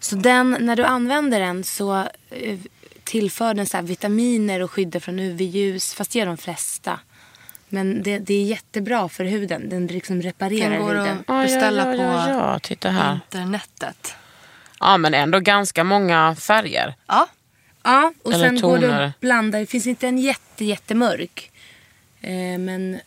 [0.00, 1.98] Så den, när du använder den så
[2.30, 2.58] eh,
[3.04, 5.94] tillför den så här vitaminer och skyddar från UV-ljus.
[5.94, 7.00] Fast det gör de flesta.
[7.68, 9.68] Men det, det är jättebra för huden.
[9.68, 11.18] Den liksom reparerar Den går huden.
[11.18, 13.14] att Ja, ja, beställa ja, på ja, ja, titta här.
[13.14, 14.14] internetet.
[14.80, 16.94] Ja men ändå ganska många färger.
[17.06, 17.26] Ja.
[17.82, 19.02] Ja, och Eller sen går det toner.
[19.02, 19.58] att blanda.
[19.58, 21.50] Det finns inte en jätte, jättemörk.
[22.20, 23.00] Eh, men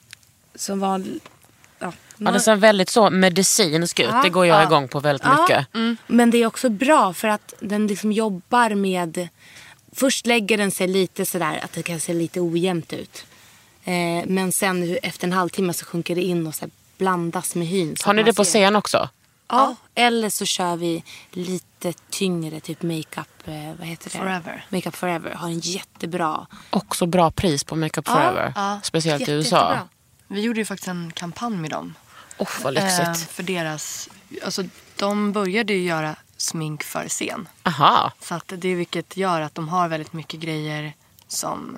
[0.55, 1.03] som var...
[2.21, 4.09] Ja, Ja, det ser väldigt så medicinskt ut.
[4.11, 4.63] Ja, det går jag ja.
[4.63, 5.75] igång på väldigt Ja, mycket.
[5.75, 5.97] Mm.
[6.07, 9.27] Men det är också bra för att den liksom jobbar med...
[9.95, 13.25] Först lägger den sig lite sådär att det kan se lite ojämnt ut.
[13.83, 13.93] Eh,
[14.27, 16.65] men sen efter en halvtimme så sjunker det in och så
[16.97, 17.95] blandas med hyn.
[17.97, 19.09] så Har ni man det på scen också?
[19.47, 19.75] Ja.
[19.95, 24.17] Eller så kör vi lite tyngre, typ makeup, eh, vad heter det?
[24.17, 24.65] Forever.
[24.69, 26.47] Makeup forever har en jättebra.
[26.69, 28.53] Också bra pris på Makeup Forever.
[28.55, 28.79] ja.
[28.83, 29.55] Speciellt i Jätte, USA.
[29.57, 29.87] jättebra.
[30.27, 31.93] Vi gjorde ju faktiskt en kampanj med dem.
[32.37, 33.07] Oh, vad lyxigt.
[33.07, 34.09] Eh, för deras,
[34.45, 34.63] alltså,
[34.95, 37.47] de började ju göra smink för scen.
[37.63, 38.11] Aha.
[38.21, 40.93] Så att det är vilket gör att de har väldigt mycket grejer
[41.27, 41.77] som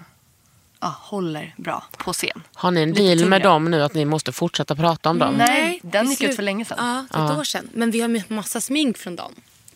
[0.79, 2.43] ja, håller bra på scen.
[2.53, 3.49] Har ni en Lite deal med tyngre.
[3.53, 5.33] dem nu att ni måste fortsätta prata om dem?
[5.37, 7.07] Nej, den gick ut för länge sedan.
[7.13, 7.69] Ja, ett år sedan.
[7.73, 9.33] Men vi har med massa smink från dem.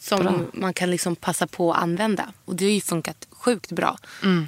[0.07, 2.23] Som man kan liksom passa på att använda.
[2.45, 3.97] Och det har ju funkat sjukt bra.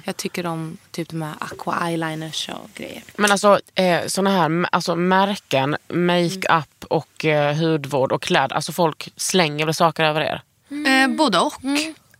[0.04, 3.02] Jag tycker om typ de här aqua eyeliners och grejer.
[3.16, 8.56] Men alltså eh, såna här alltså, märken, makeup och eh, hudvård och kläder.
[8.56, 10.42] Alltså folk slänger väl saker över er?
[10.86, 11.64] Eh, både och.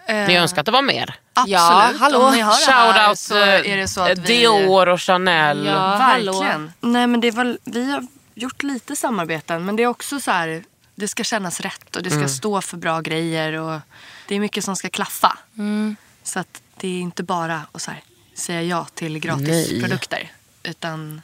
[0.06, 1.14] Eh, Ni önskar att det var mer?
[1.32, 1.52] Absolut.
[1.52, 2.18] Ja, hallå.
[2.18, 4.22] Om ni har det här Shoutout så är det så att vi...
[4.22, 5.66] Dior och Chanel.
[5.66, 5.72] Ja.
[5.78, 6.32] hallå.
[6.32, 6.72] Verkligen.
[6.80, 10.64] Nej men det väl, vi har gjort lite samarbeten men det är också så här,
[11.00, 12.28] det ska kännas rätt och det ska Mm.
[12.28, 13.80] stå för bra grejer och
[14.28, 15.38] det är mycket som ska klaffa.
[15.58, 15.96] Mm.
[16.22, 18.02] Så att det är inte bara att så här,
[18.34, 19.20] säga ja till Nej.
[19.20, 20.32] gratisprodukter
[20.62, 21.22] utan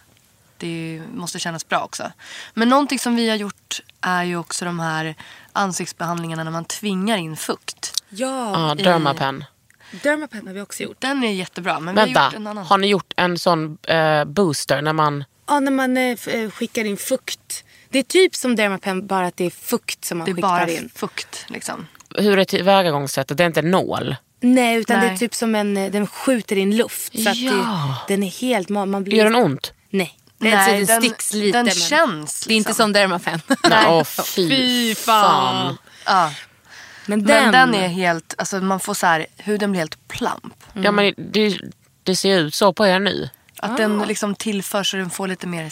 [0.59, 2.13] det måste kännas bra också.
[2.55, 5.15] Men någonting som vi har gjort är ju också de här
[5.53, 8.03] ansiktsbehandlingarna när man tvingar in fukt.
[8.09, 9.45] Ja, Ja, Dermapen.
[10.03, 11.01] Dermapen har vi också gjort.
[11.01, 12.67] Den är jättebra men vi har Vänta, gjort en annan.
[12.67, 15.25] har ni gjort en sån eh, booster när man...
[15.47, 17.65] Ja, när man eh, eh, skickar in fukt.
[17.97, 20.69] Det är typ som Dermapen bara att det är fukt som man det är bara
[20.71, 20.91] in.
[20.95, 21.87] fukt liksom.
[22.15, 23.37] Hur är tillvägagångssättet?
[23.39, 24.17] Det är inte nål?
[24.41, 25.19] Nej, utan det är Nej.
[25.19, 27.23] typ som en, eh, den skjuter in luft.
[27.23, 28.05] Så att Ja.
[28.09, 29.17] det, den är helt, man blir...
[29.17, 29.73] Gör den ont?
[29.91, 30.19] Nej.
[30.39, 31.59] Den, Nej, den, den- sticks lite.
[31.59, 32.85] den men känns, Det är inte liksom.
[32.85, 33.41] som Dermapen.
[33.71, 33.85] Nej.
[33.89, 34.05] Åh,
[34.37, 35.79] fy, fan.
[36.07, 36.33] Ja.
[37.07, 40.55] Men Men den, den är helt, alltså man får så här, huden blir helt plump.
[40.75, 41.59] Ja, men det,
[42.03, 43.29] det ser ut så på er nu.
[43.59, 45.71] Att den liksom tillför så den får lite mer...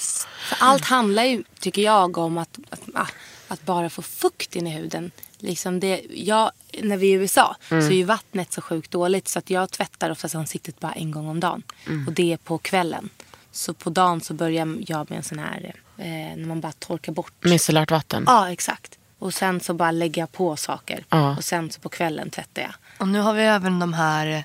[0.49, 3.07] För allt handlar ju, tycker jag, om att, att, ah,
[3.49, 5.11] att bara få fukt in i huden.
[5.39, 6.51] Liksom det, jag,
[6.83, 9.71] när vi är i USA så är ju vattnet så sjukt dåligt så att jag
[9.71, 11.63] tvättar oftast ansiktet bara en gång om dagen.
[12.07, 13.09] Och det är på kvällen.
[13.53, 16.05] Så på dagen så börjar jag med en sån här, eh,
[16.37, 17.33] när man bara torkar bort.
[17.41, 18.25] Micellärt vatten.
[18.27, 18.99] Ja, exakt.
[19.19, 21.05] Och sen så bara lägger jag på saker.
[21.09, 21.37] Ja.
[21.37, 22.73] Och sen så på kvällen tvättar jag.
[22.99, 24.45] Och nu har vi även de här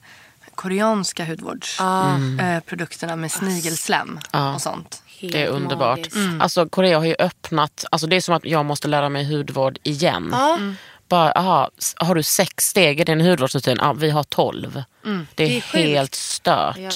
[0.62, 4.54] koreanska hudvårdsprodukterna med snigelslem Ja.
[4.56, 5.04] och sånt.
[5.20, 5.98] Helt Det är underbart.
[6.00, 6.18] magiskt.
[6.40, 9.80] Alltså Korea har ju öppnat, alltså det är som att jag måste lära mig hudvård
[9.84, 10.30] igen.
[10.32, 10.60] Ja.
[11.08, 13.78] Bara, aha, har du sex steg i din hudvårdsrutin?
[13.82, 14.84] Ja, vi har tolv.
[15.04, 15.74] Det är, Det är sjukt.
[15.74, 16.78] helt stört.
[16.78, 16.92] Ja.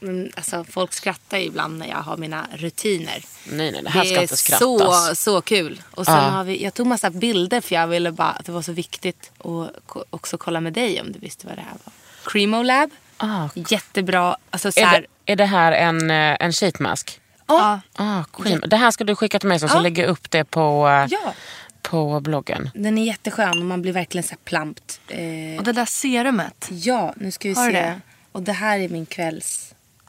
[0.00, 3.24] Men, alltså, folk skrattar ju ibland när jag har mina rutiner.
[3.44, 4.42] Nej, nej, det här det ska är inte så,
[4.78, 5.20] skrattas.
[5.20, 5.82] så kul.
[5.90, 6.20] Och sen Ja.
[6.20, 9.32] har vi, jag tog massa bilder för jag ville bara att det var så viktigt
[9.38, 11.92] att också kolla med dig om du visste vad det här var.
[12.24, 12.90] Cremo Lab.
[13.16, 14.36] Ah, Jättebra.
[14.50, 17.20] Alltså, så är, här, det, är det här en, eh, en sheetmask?
[17.46, 17.80] Ja.
[17.96, 18.60] Ah, cream.
[18.66, 19.80] Det här ska du skicka till mig så Ja.
[19.80, 21.34] lägger jag upp det på, eh, Ja.
[21.82, 22.70] på bloggen.
[22.74, 25.00] Den är jätteskön och man blir verkligen så här plampt.
[25.08, 25.18] Eh,
[25.58, 26.68] Och det där serumet.
[26.70, 27.80] ja, nu ska vi Har se.
[27.80, 28.00] det?
[28.32, 29.68] Och det här är min kvälls...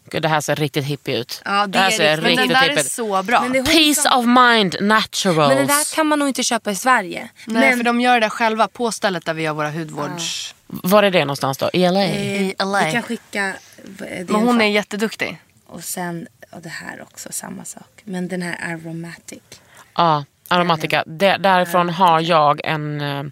[0.09, 1.41] Gud, det här ser riktigt hippie ut.
[1.45, 2.91] Ja, det här är ser riktigt- Men riktigt den där är hippie ut.
[2.91, 3.41] så bra.
[3.41, 5.49] Men det är Peace som- of mind naturals.
[5.49, 7.29] Men det där kan man nog inte köpa i Sverige.
[7.47, 10.55] Nej, Men för de gör det själva på stället där vi gör våra hudvårds...
[10.83, 11.69] Var är det någonstans då?
[11.73, 12.03] I LA?
[12.05, 12.85] I LA.
[12.85, 13.43] vi kan skicka...
[13.43, 15.41] är Men en hon är jätteduktig.
[15.65, 18.01] Och sen, och det här också, samma sak.
[18.03, 19.41] Men den här aromatic.
[19.95, 21.03] Ja, aromatica.
[21.07, 23.23] Det, därifrån har jag en eh,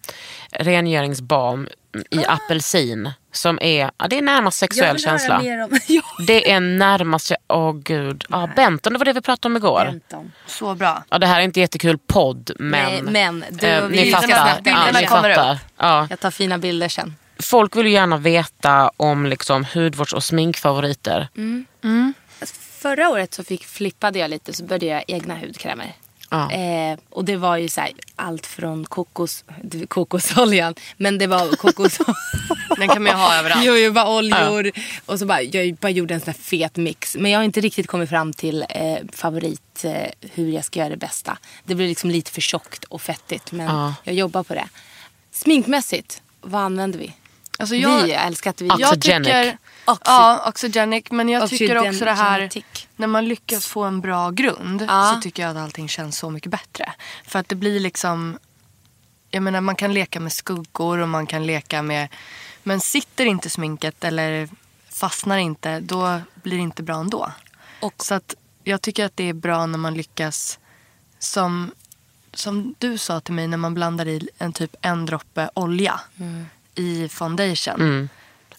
[0.51, 1.67] rengöringsbalm
[2.09, 3.11] i apelsin.
[3.33, 5.41] Som är, ja, det är närmast sexuell känsla.
[5.41, 5.69] mer om...
[5.87, 6.01] ja.
[6.27, 8.25] Det är närmast, åh gud.
[8.29, 9.85] Ja, Benton, det var det vi pratade om igår.
[9.85, 10.31] Benton.
[10.45, 11.03] Så bra.
[11.09, 14.11] Ja, det här är inte jättekul podd, men, Nej, men du eh, och ni vi-
[14.11, 14.61] fattar.
[14.65, 15.59] Ja, ni fattar.
[15.77, 16.07] Ja.
[16.09, 17.15] Jag tar fina bilder sen.
[17.41, 21.27] Folk vill ju gärna veta om liksom, hudvårds och sminkfavoriter.
[22.81, 25.93] Förra året så fick, flippade jag lite så började jag egna hudkrämer.
[26.29, 26.51] Ja.
[26.51, 29.43] Eh, och det var ju så här, allt från kokos,
[29.87, 30.75] kokosoljan.
[30.97, 31.97] Men det var kokos...
[32.77, 33.65] Den kan man ju ha överallt.
[33.65, 34.71] Jojoba-oljor.
[35.05, 37.15] Och så bara, jag bara gjorde en sån här fet mix.
[37.19, 40.89] Men jag har inte riktigt kommit fram till eh, favorit, eh, hur jag ska göra
[40.89, 41.37] det bästa.
[41.63, 43.51] Det blir liksom lite för tjockt och fettigt.
[43.51, 43.93] Men Ja.
[44.03, 44.67] jag jobbar på det.
[45.31, 47.13] Sminkmässigt, vad använder vi?
[47.61, 48.67] Alltså jag, vi, älskar att vi...
[48.67, 49.27] Jag Oxygenic.
[49.27, 49.57] tycker...
[49.85, 51.05] Oxy- Ja, oxygenic.
[51.11, 52.49] Men jag tycker också det här...
[52.95, 55.11] När man lyckas få en bra grund Ja.
[55.15, 56.93] så tycker jag att allting känns så mycket bättre.
[57.27, 58.37] För att det blir liksom...
[59.29, 62.07] Jag menar man kan leka med skuggor och man kan leka med...
[62.63, 64.49] Men sitter inte sminket eller
[64.89, 67.31] fastnar inte då blir det inte bra ändå.
[67.79, 70.59] Och- Så att jag tycker att det är bra när man lyckas
[71.19, 71.71] som,
[72.33, 75.99] som du sa till mig när man blandar i en typ en droppe olja
[76.81, 78.09] i foundation.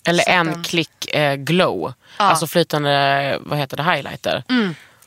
[0.05, 1.93] Eller Så att en den- klick eh, glow.
[2.17, 4.45] Alltså flytande, vad heter det, highlighter.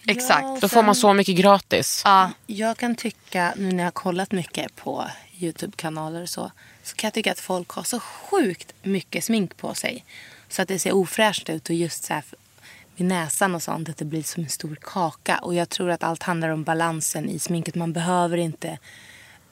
[0.07, 0.61] Exakt.
[0.61, 2.01] Då får man så mycket gratis.
[2.05, 2.30] Ja.
[2.47, 5.05] Jag kan tycka, nu när jag har kollat mycket på
[5.39, 6.51] Youtube-kanaler och så,
[6.84, 10.05] så kan jag tycka att folk har så sjukt mycket smink på sig.
[10.49, 12.24] Så att det ser ofräscht ut och just så här
[12.95, 15.38] vid näsan och sånt, att det blir som en stor kaka.
[15.38, 17.76] Och jag tror att allt handlar om balansen i sminket.
[17.76, 18.78] Man behöver inte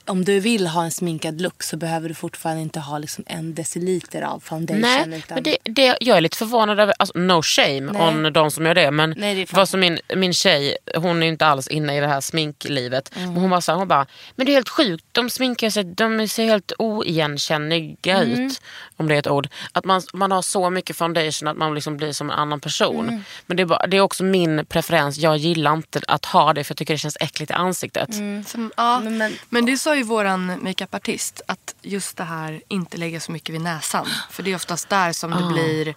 [0.06, 3.54] om du vill ha en sminkad look så behöver du fortfarande inte ha liksom en
[3.54, 4.80] deciliter av foundation.
[4.80, 5.34] Nej, utan...
[5.34, 8.02] men det, det, jag är lite förvånad över, alltså, no shame Nej.
[8.02, 8.90] on de som gör det.
[8.90, 11.96] Men Nej, det är vad som min, min tjej, hon är ju inte alls inne
[11.96, 13.10] i det här sminklivet.
[13.16, 13.32] Mm.
[13.32, 15.84] Men hon bara, så här, hon bara, men det är helt sjukt, de sminkar sig,
[15.84, 18.46] de ser helt oigenkännliga Mm.
[18.46, 18.60] ut.
[18.96, 19.48] Om det är ett ord.
[19.72, 23.08] Att man, man har så mycket foundation att man liksom blir som en annan person.
[23.08, 23.24] Mm.
[23.46, 26.64] Men det är, bara, det är också min preferens, jag gillar inte att ha det
[26.64, 28.14] för jag tycker det känns äckligt i ansiktet.
[28.46, 29.00] Som, ja.
[29.00, 33.32] Men- men, men- det sa ju våran makeupartist att just det här inte lägga så
[33.32, 34.06] mycket vid näsan.
[34.30, 35.94] För det är oftast där som det blir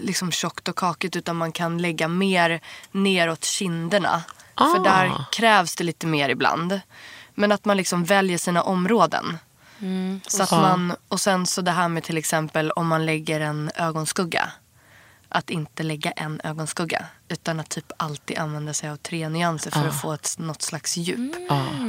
[0.00, 4.22] liksom tjockt och kakigt utan man kan lägga mer neråt kinderna.
[4.56, 4.82] För Ah.
[4.82, 6.80] där krävs det lite mer ibland.
[7.34, 9.38] Men att man liksom väljer sina områden.
[10.26, 13.70] Så att man, och sen så det här med till exempel om man lägger en
[13.74, 14.52] ögonskugga.
[15.28, 17.04] Att inte lägga en ögonskugga.
[17.30, 20.96] Utan att typ alltid använda sig av tre nyanser för att få ett, något slags
[20.96, 21.36] djup.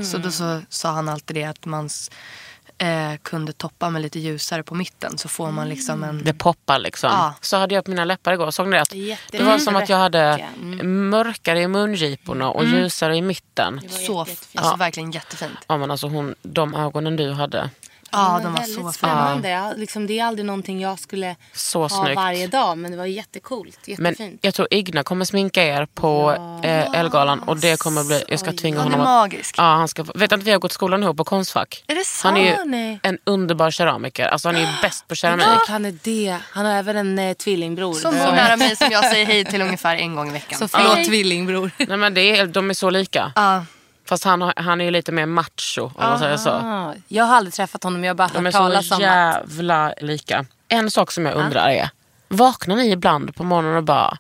[0.03, 1.89] Så då så sa han alltid det att man
[2.77, 5.17] eh, kunde toppa med lite ljusare på mitten.
[5.17, 6.23] Så får man liksom en...
[6.23, 7.09] Det poppar liksom.
[7.09, 7.33] Ja.
[7.41, 8.51] Så hade jag på mina läppar igår.
[8.51, 9.17] Såg ni det?
[9.31, 11.09] Det var som att jag hade Mm.
[11.09, 13.81] mörkare i mungiporna och ljusare i mitten.
[13.89, 14.19] Så,
[14.55, 15.57] alltså verkligen jättefint.
[15.67, 17.69] Ja, men alltså hon, de ögonen du hade.
[18.11, 19.49] Ja, men de var väldigt så spännande.
[19.49, 22.15] Ja, liksom, det är aldrig någonting jag skulle Så ha snyggt.
[22.15, 22.77] varje dag.
[22.77, 23.79] Men det var jättecoolt.
[23.87, 24.39] Men Jättefint.
[24.41, 26.31] jag tror Igna kommer sminka er på
[26.63, 28.57] eh, Elgalan och det kommer bli, jag ska Oj.
[28.57, 29.55] tvinga Han är honom magisk.
[29.57, 31.83] Ja, han ska, vet inte vi har gått skolan ihop på Konstfack?
[31.87, 32.99] Är det Han är ju Nej.
[33.03, 34.25] en underbar keramiker.
[34.27, 35.45] Alltså han är ju bäst på keramik.
[35.47, 36.37] Och han är det.
[36.51, 37.93] Han har även en eh, tvillingbror.
[37.93, 40.59] Så nära mig som jag säger hej till ungefär en gång i veckan.
[40.59, 41.71] Så förlåt tvillingbror.
[41.77, 43.31] Nej, men det är, de är så lika.
[43.35, 43.65] Ja.
[44.11, 46.49] Fast han, har- han är ju lite mer macho om man säger så.
[46.49, 48.03] Ah, jag har aldrig träffat honom.
[48.03, 49.01] Jag har bara De är hört så talas om att...
[49.01, 50.45] jävla lika.
[50.67, 51.89] En sak som jag undrar är,
[52.27, 54.17] vaknar ni ibland på morgonen och bara,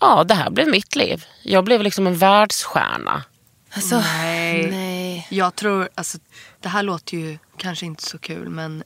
[0.00, 1.24] ja det här blev mitt liv.
[1.42, 3.22] Jag blev liksom en världsstjärna.
[3.74, 4.70] Alltså, Nej.
[4.70, 5.26] nej.
[5.30, 6.18] Jag tror, alltså
[6.60, 8.84] det här låter ju kanske inte så kul men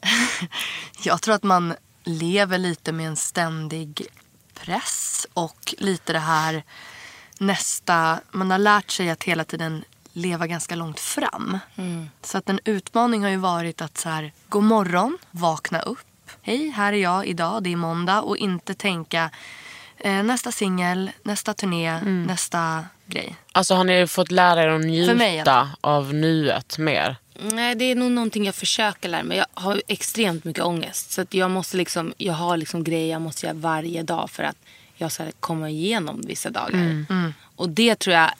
[1.02, 1.74] jag tror att man
[2.04, 4.06] lever lite med en ständig
[4.60, 6.62] press och lite det här
[7.38, 9.84] nästa, man har lärt sig att hela tiden
[10.16, 11.58] leva ganska långt fram.
[12.22, 15.98] Så att en utmaning har ju varit att så här, god morgon, vakna upp.
[16.42, 19.30] Hej, här är jag idag, det är måndag och inte tänka
[19.98, 23.36] eh, nästa singel, nästa turné, nästa grej.
[23.52, 27.16] Alltså har ni fått lära er att För mig, njuta av nuet mer?
[27.40, 29.36] Nej, det är nog någonting jag försöker lära mig.
[29.36, 31.10] Jag har extremt mycket ångest.
[31.10, 34.42] Så att jag måste liksom, jag har liksom grejer jag måste göra varje dag för
[34.42, 34.56] att
[34.94, 37.04] jag ska komma igenom vissa dagar.
[37.56, 38.30] Och det tror jag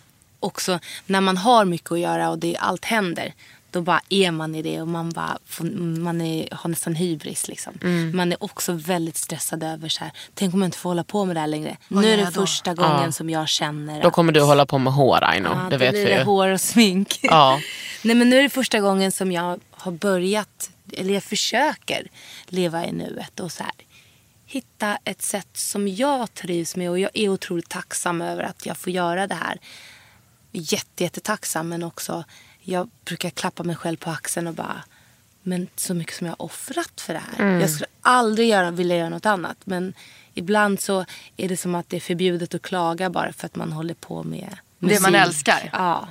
[0.46, 3.32] också, när man har mycket att göra och det, allt händer.
[3.70, 5.38] Då bara är man i det och man, bara,
[5.98, 7.48] man är, har nästan hybris.
[7.48, 7.72] Liksom.
[8.14, 11.24] Man är också väldigt stressad över så här, tänk om jag inte får hålla på
[11.24, 11.76] med det här längre.
[11.88, 12.40] Vad nu är det jag då?
[12.40, 13.12] första gången Ja.
[13.12, 15.76] som jag känner Då att- kommer du hålla på med hår Aino, Ja, det då
[15.76, 16.22] vet vi ju.
[16.22, 17.18] hår och smink.
[17.22, 17.60] Ja.
[18.02, 22.08] Nej men nu är det första gången som jag har börjat, eller jag försöker
[22.46, 23.72] leva i nuet och så här
[24.48, 28.76] hitta ett sätt som jag trivs med och jag är otroligt tacksam över att jag
[28.76, 29.58] får göra det här.
[30.58, 32.24] Jätte, jättetacksam men också
[32.60, 34.84] jag brukar klappa mig själv på axeln och bara
[35.42, 37.60] men så mycket som jag har offrat för det här.
[37.60, 39.94] Jag skulle aldrig göra, vilja göra något annat men
[40.34, 41.04] ibland så
[41.36, 44.22] är det som att det är förbjudet att klaga bara för att man håller på
[44.22, 45.26] med Det man musik.
[45.26, 45.70] älskar.
[45.72, 46.08] Ja.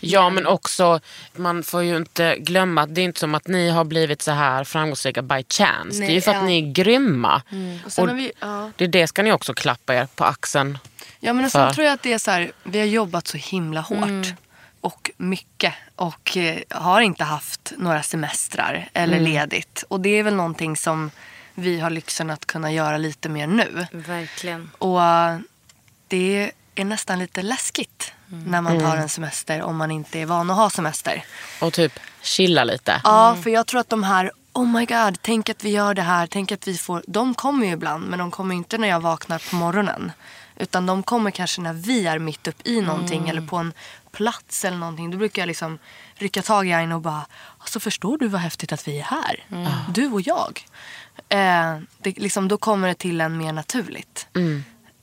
[0.00, 1.00] Ja men också,
[1.36, 4.30] man får ju inte glömma att det är inte som att ni har blivit så
[4.30, 5.98] här framgångsrika by chance.
[6.00, 6.42] det är ju Nej, för att ja.
[6.42, 7.42] ni är grymma.
[7.84, 8.70] Och sen Och har vi, ja.
[8.76, 10.78] det, det ska ni också klappa er på axeln.
[11.26, 13.36] Ja men sen För- tror jag att det är så här, vi har jobbat så
[13.36, 14.34] himla hårt.
[14.80, 15.74] Och mycket.
[15.96, 19.84] Och eh, har inte haft några semestrar eller ledigt.
[19.88, 21.10] Och det är väl någonting som
[21.54, 23.86] vi har lyxen att kunna göra lite mer nu.
[23.90, 24.70] Verkligen.
[24.78, 25.38] Och eh,
[26.08, 30.50] det är nästan lite läskigt när man tar en semester om man inte är van
[30.50, 31.24] att ha semester.
[31.60, 33.00] Och typ chilla lite.
[33.04, 36.02] Ja, för jag tror att de här Oh my god, tänk att vi gör det
[36.02, 37.02] här, tänk att vi får...
[37.06, 40.12] De kommer ju ibland, men de kommer inte när jag vaknar på morgonen.
[40.56, 43.72] Utan de kommer kanske när vi är mitt upp i någonting eller på en
[44.12, 45.10] plats eller någonting.
[45.10, 45.78] Då brukar jag liksom
[46.14, 47.26] rycka tag i en och bara,
[47.58, 49.44] alltså förstår du vad häftigt att vi är här?
[49.90, 50.66] Du och jag.
[51.28, 54.28] Eh, det, liksom, då kommer det till en mer naturligt.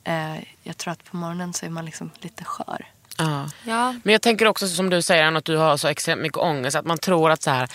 [0.04, 2.86] Eh, jag tror att på morgonen så är man liksom lite skör.
[3.18, 3.50] Ja.
[3.64, 3.94] Ja.
[4.02, 6.76] Men jag tänker också som du säger att du har så extremt mycket ångest.
[6.76, 7.68] Att man tror att så här,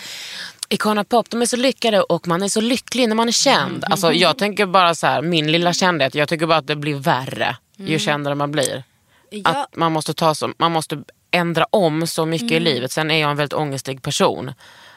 [0.72, 3.84] Icona Pop de är så lyckade och man är så lycklig när man är känd.
[3.84, 6.94] Alltså, jag tänker bara så här, min lilla kändhet, jag tycker bara att det blir
[6.94, 8.84] värre ju kändare man blir.
[9.30, 9.50] Ja.
[9.50, 12.92] Att man måste, ta så, man måste ändra om så mycket i livet.
[12.92, 14.52] Sen är jag en väldigt ångestig person.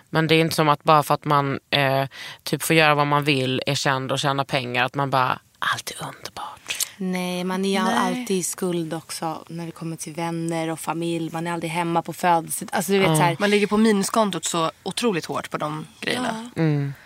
[0.10, 2.06] Men det är inte som att bara för att man eh,
[2.44, 5.92] typ får göra vad man vill, är känd och tjänar pengar, att man bara, allt
[5.92, 6.53] är underbart.
[6.98, 7.96] Nej, man är Nej.
[7.98, 11.30] alltid i skuld också när det kommer till vänner och familj.
[11.34, 12.76] Man är aldrig hemma på födelsedag.
[12.76, 13.38] Alltså du vet så här.
[13.40, 16.50] Man ligger på minuskontot så otroligt hårt på de grejerna.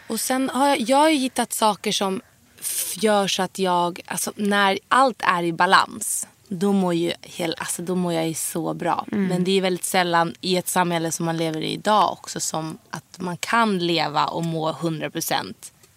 [0.08, 2.22] Och sen har jag, jag har ju hittat saker som
[2.96, 6.28] gör så att jag, alltså när allt är i balans.
[6.50, 9.06] Då mår, ju hel, alltså då mår jag ju så bra.
[9.30, 12.78] Men det är väldigt sällan i ett samhälle som man lever i idag också som
[12.90, 15.54] att man kan leva och må 100%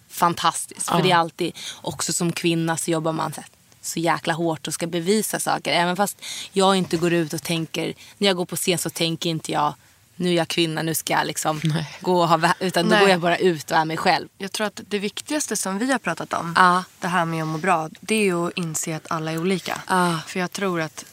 [0.09, 0.89] fantastiskt.
[0.89, 3.49] För det är alltid, också som kvinna så jobbar man så, här,
[3.81, 5.73] så jäkla hårt och ska bevisa saker.
[5.73, 6.21] Även fast
[6.51, 9.73] jag inte går ut och tänker, när jag går på scen så tänker inte jag
[10.15, 11.61] nu är jag kvinna, nu ska jag liksom
[12.01, 12.99] gå och ha, utan då Nej.
[12.99, 14.27] går jag bara ut och är mig själv.
[14.37, 16.83] Jag tror att det viktigaste som vi har pratat om, Ja.
[16.99, 19.81] det här med att må bra, det är ju att inse att alla är olika.
[19.87, 20.19] Ja.
[20.27, 21.05] För jag tror att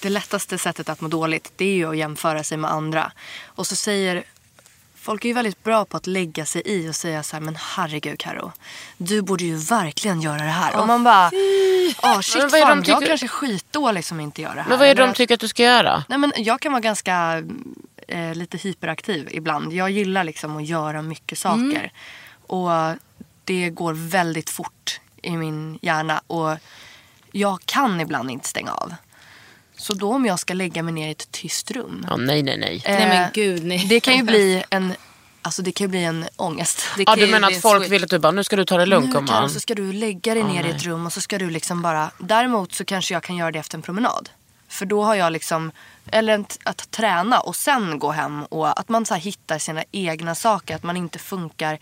[0.00, 3.12] det lättaste sättet att må dåligt, det är ju att jämföra sig med andra.
[3.44, 4.24] Och så säger
[5.06, 7.56] Folk är ju väldigt bra på att lägga sig i och säga så här, men
[7.60, 8.52] herregud Karo,
[8.98, 10.80] du borde ju verkligen göra det här.
[10.80, 11.30] och man bara,
[12.00, 14.68] ah shit Men vad fan, jag tycker- kanske är skitdålig som inte gör det här.
[14.68, 16.04] Men vad är det Eller de tycker att du ska göra?
[16.08, 17.42] Nej, men jag kan vara ganska
[18.08, 19.72] eh, lite hyperaktiv ibland.
[19.72, 21.92] Jag gillar liksom att göra mycket saker.
[22.46, 22.70] Och
[23.44, 26.20] det går väldigt fort i min hjärna.
[26.26, 26.56] Och
[27.32, 28.94] jag kan ibland inte stänga av.
[29.76, 32.06] Så då om jag ska lägga mig ner i ett tyst rum.
[32.10, 32.82] Ja, nej, nej, nej.
[32.86, 33.86] Nej men eh, gud nej.
[33.88, 34.92] Det kan ju bli en,
[35.42, 36.82] alltså det kan ju bli en ångest.
[36.96, 37.92] Det Ja, kan du ju menar att folk switch.
[37.92, 40.34] vill att du bara, nu ska du ta det lugnt Nu så ska du lägga
[40.34, 42.10] dig ner i ett rum och så ska du liksom bara...
[42.18, 44.28] Däremot så kanske jag kan göra det efter en promenad.
[44.68, 45.72] För då har jag liksom...
[46.12, 50.74] Eller att träna och sen gå hem och att man så hittar sina egna saker.
[50.76, 51.78] Att man inte funkar...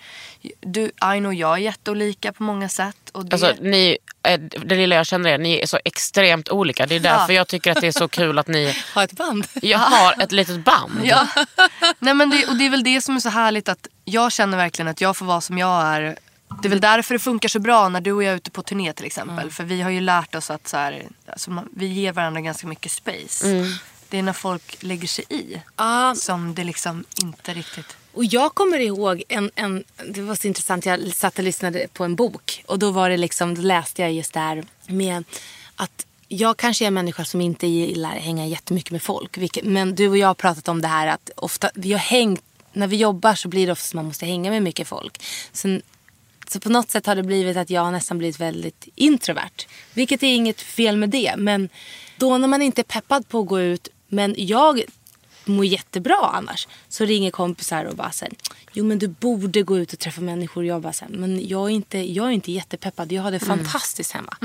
[0.60, 2.96] Du, Aino och jag är jätteolika på många sätt.
[3.12, 6.86] Och det, Alltså, ni, eh, det lilla jag känner är ni är så extremt olika.
[6.86, 9.46] Det är därför jag tycker att det är så kul att ni Ha ett band.
[9.62, 11.00] jag har ett litet band.
[11.04, 11.26] Ja.
[11.98, 14.56] Nej, men det, och det är väl det som är så härligt att jag känner
[14.56, 16.18] verkligen att jag får vara som jag är.
[16.62, 18.62] Det är väl därför det funkar så bra när du och jag är ute på
[18.62, 19.50] turné till exempel.
[19.50, 22.92] För vi har ju lärt oss att så här, alltså vi ger varandra ganska mycket
[22.92, 23.46] space.
[24.08, 27.96] Det är när folk lägger sig i Ja, som det liksom inte riktigt...
[28.12, 32.04] och jag kommer ihåg en, en, det var så intressant, jag satt och lyssnade på
[32.04, 35.24] en bok och då var det liksom, då läste jag just det här med
[35.76, 39.38] att jag kanske är en människa som inte gillar att hänga jättemycket med folk.
[39.38, 42.42] Vilket, men du och jag har pratat om det här att ofta, vi har hängt,
[42.72, 45.22] när vi jobbar så blir det ofta som man måste hänga med mycket folk.
[45.52, 45.80] Så,
[46.48, 49.66] så på något sätt har det blivit att jag har nästan blivit väldigt introvert.
[49.94, 51.34] Vilket är inget fel med det.
[51.36, 51.68] Men
[52.16, 54.82] då när man inte är peppad på att gå ut, men jag
[55.44, 56.68] mår jättebra annars.
[56.88, 58.34] Så ringer kompisar och bara säger
[58.72, 60.64] Jo men du borde gå ut och träffa människor.
[60.66, 63.12] Jag bara så här, men jag är, inte, jag är inte jättepeppad.
[63.12, 64.36] Jag har det fantastiskt hemma.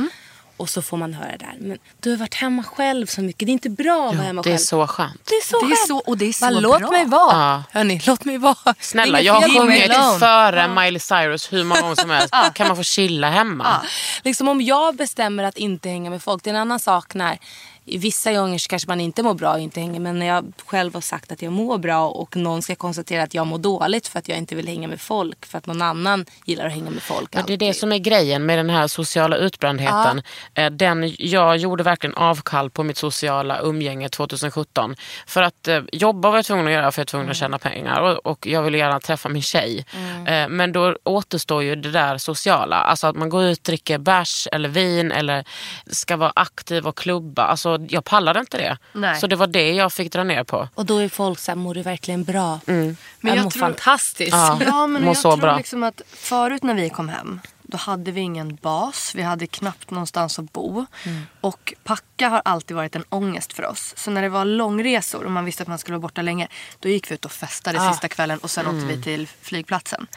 [0.58, 1.56] Och så får man höra det här.
[1.60, 3.46] Men du har varit hemma själv så mycket.
[3.46, 4.58] Det är inte bra att vara hemma Det är själv.
[4.64, 5.22] så skönt.
[5.30, 6.92] Det är så Det är så- och det är så Bara, låt bra.
[6.92, 7.34] mig vara.
[7.38, 7.64] Ja.
[7.72, 8.76] Hörni, låt mig vara.
[8.80, 12.34] Snälla, jag har sjungit före Miley Cyrus hur många gånger som helst.
[12.54, 13.82] Kan man få chilla hemma?
[14.24, 16.44] Liksom om jag bestämmer att inte hänga med folk.
[16.44, 17.40] Det är en annan sak när
[17.98, 20.00] vissa gånger så kanske man inte mår bra och inte hänger.
[20.00, 23.34] Men när jag själv har sagt att jag mår bra och någon ska konstatera att
[23.34, 25.46] jag mår dåligt för att jag inte vill hänga med folk.
[25.46, 27.30] För att någon annan gillar att hänga med folk.
[27.36, 30.22] Ja, det är det som är grejen med den här sociala utbrändheten.
[30.54, 34.96] Eh, Den, jag gjorde verkligen avkall på mitt sociala umgänge 2017.
[35.28, 37.58] För att eh, jobba var jag tvungen att göra för jag var tvungen att tjäna
[37.60, 39.86] pengar och, och jag ville gärna träffa min tjej.
[40.28, 42.76] Eh, men då återstår ju det där sociala.
[42.76, 45.44] Alltså att man går ut, dricker bärs eller vin eller
[45.88, 47.44] ska vara aktiv och klubba.
[47.44, 48.78] Alltså jag pallade inte det.
[48.94, 49.20] Nej.
[49.20, 50.68] Så det var det jag fick dra ner på.
[50.76, 52.60] Och då är folk så här, mår du verkligen bra?
[52.66, 54.32] Men jag, jag mår tror- fantastiskt.
[54.32, 54.60] Ja.
[54.66, 55.58] Ja, men Mår jag så tror bra.
[55.58, 59.12] liksom att förut när vi kom hem då hade vi ingen bas.
[59.16, 60.86] Vi hade knappt någonstans att bo.
[61.06, 61.22] Mm.
[61.42, 63.94] Och packa har alltid varit en ångest för oss.
[63.98, 66.48] Så när det var långresor och man visste att man skulle vara borta länge.
[66.80, 68.88] Då gick vi ut och festade sista kvällen och sen åkte Mm.
[68.88, 70.08] vi till flygplatsen.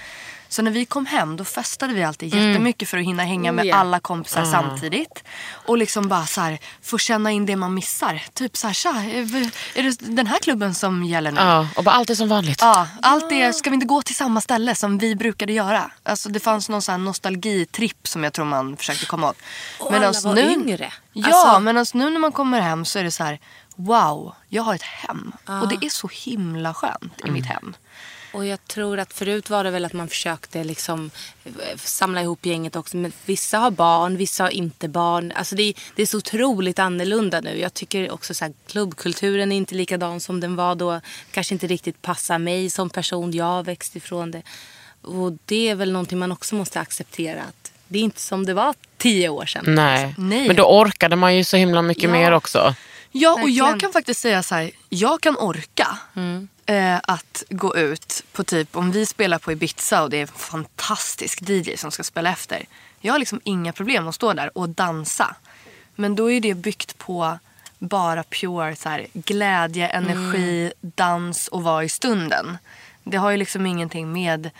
[0.53, 3.66] Så när vi kom hem då festade vi alltid jättemycket för att hinna hänga med
[3.66, 3.76] ja.
[3.76, 5.24] alla kompisar samtidigt.
[5.66, 8.22] Och liksom bara så här, få känna in det man missar.
[8.34, 11.40] Typ så här, tja, är är det den här klubben som gäller nu?
[11.40, 12.59] Ja, och bara allt är som vanligt.
[12.61, 15.90] Ja, allt det, ska vi inte gå till samma ställe som vi brukade göra?
[16.03, 19.38] Alltså det fanns någon sån här nostalgitripp som jag tror man försökte komma åt.
[19.80, 20.92] Och alla var yngre.
[21.12, 23.38] Ja, Alltså- men alltså nu när man kommer hem så är det så här,
[23.76, 25.32] wow, jag har ett hem.
[25.46, 27.74] Och det är så himla skönt i mitt hem.
[28.33, 31.11] Och jag tror att förut var det väl att man försökte liksom
[31.45, 32.97] eh, samla ihop gänget också.
[32.97, 35.33] Men vissa har barn, vissa har inte barn.
[35.37, 37.59] Alltså det, är- det är så otroligt annorlunda nu.
[37.61, 41.01] Jag tycker också så här, klubbkulturen är inte likadan som den var då.
[41.30, 43.33] Kanske inte riktigt passar mig som person.
[43.33, 44.43] Jag har växt ifrån det.
[45.03, 47.43] Och det är väl någonting man också måste acceptera.
[47.43, 49.64] Att det är inte som det var tio år sedan.
[49.74, 50.14] Nej.
[50.18, 50.47] Nej.
[50.47, 52.11] men då orkade man ju så himla mycket Ja.
[52.11, 52.74] mer också.
[53.14, 55.99] Ja, och jag kan faktiskt säga så här, jag kan orka.
[56.16, 56.49] Mm.
[56.72, 60.26] Eh, att gå ut på typ om vi spelar på Ibiza och det är en
[60.26, 62.64] fantastisk DJ som ska spela efter.
[63.00, 65.36] Jag har liksom inga problem att stå där och dansa.
[65.94, 67.38] Men då är det byggt på
[67.78, 72.58] bara pure så här, glädje, energi, dans och vara i stunden.
[73.04, 74.50] Det har ju liksom ingenting med,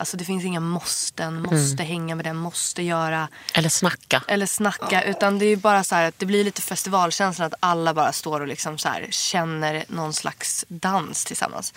[0.00, 4.22] alltså det finns inga måsten, måste hänga med den, måste göra Eller snacka.
[4.28, 5.02] eller snacka.
[5.02, 8.40] Utan det är bara så här att det blir lite festivalkänsla att alla bara står
[8.40, 11.74] och liksom så här känner någon slags dans tillsammans.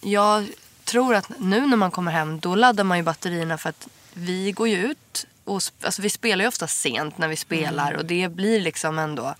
[0.00, 0.46] Jag
[0.84, 4.52] tror att nu när man kommer hem då laddar man ju batterierna för att vi
[4.52, 8.04] går ju ut och sp- alltså vi spelar ju ofta sent när vi spelar och
[8.04, 9.34] det blir liksom ändå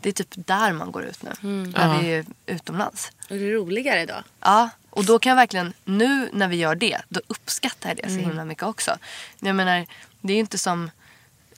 [0.00, 1.30] det är typ där man går ut nu.
[1.76, 3.10] När vi är utomlands.
[3.30, 4.14] Och det är roligare då?
[4.40, 8.02] Ja, och då kan jag verkligen, nu när vi gör det, då uppskattar jag det
[8.02, 8.14] Mm.
[8.22, 8.98] så himla mycket också.
[9.40, 9.86] Jag menar,
[10.20, 10.90] det är ju inte som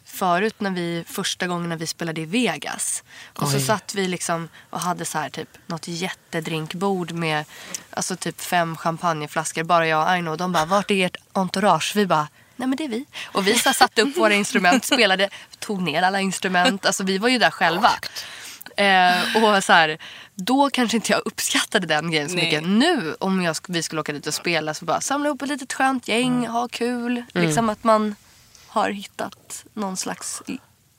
[0.05, 3.03] förut när vi, första gången när vi spelade i Vegas.
[3.26, 3.62] Och så Oj.
[3.62, 7.45] satt vi liksom och hade så här typ något jättedrinkbord med
[7.91, 10.30] alltså typ fem champagneflaskor, bara jag och Aino.
[10.30, 11.93] Och de bara, vart är ert entourage?
[11.97, 13.05] Vi bara, nej men det är vi.
[13.24, 15.28] Och vi så satte upp våra instrument, spelade,
[15.59, 16.87] tog ner alla instrument.
[16.87, 17.91] Alltså vi var ju där själva.
[18.76, 19.98] Eh, och så här,
[20.34, 22.44] då kanske inte jag uppskattade den grejen så Nej.
[22.44, 22.68] mycket.
[22.68, 25.72] Nu om jag, vi skulle åka dit och spela så bara samla ihop ett litet
[25.72, 27.22] skönt gäng, ha kul.
[27.32, 28.14] Liksom att man
[28.66, 30.42] har hittat någon slags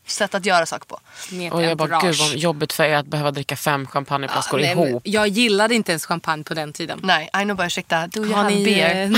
[0.06, 1.00] sätt att göra saker på.
[1.32, 4.76] Med Och jag bara, gud vad jobbigt för er att behöva dricka fem champagneflaskor Nej,
[4.76, 5.02] men ihop.
[5.06, 7.00] Jag gillade inte ens champagne på den tiden.
[7.04, 8.66] Nej, I know bara ursäkta, do you Har have ni...
[8.66, 9.12] beer?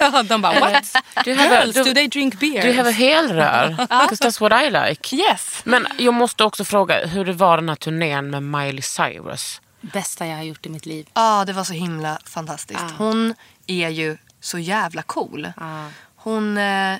[0.00, 0.96] eh, De bara what?
[1.24, 2.62] Du have Girls, du- do they drink beer?
[2.62, 3.68] Du have a helrör.
[4.08, 5.16] Because that's what I like.
[5.16, 5.60] Yes!
[5.64, 9.60] Men jag måste också fråga hur det var den här turnén med Miley Cyrus.
[9.80, 11.06] Bästa jag har gjort i mitt liv.
[11.14, 12.80] Ja, det var så himla fantastiskt.
[12.88, 12.94] Ja.
[12.98, 13.34] Hon
[13.66, 15.52] är ju så jävla cool.
[15.56, 15.86] Ja.
[16.16, 16.96] Hon eh,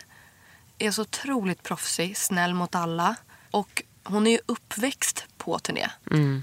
[0.80, 3.14] är så otroligt proffsig, snäll mot alla.
[3.50, 5.88] Och hon är ju uppväxt på turné.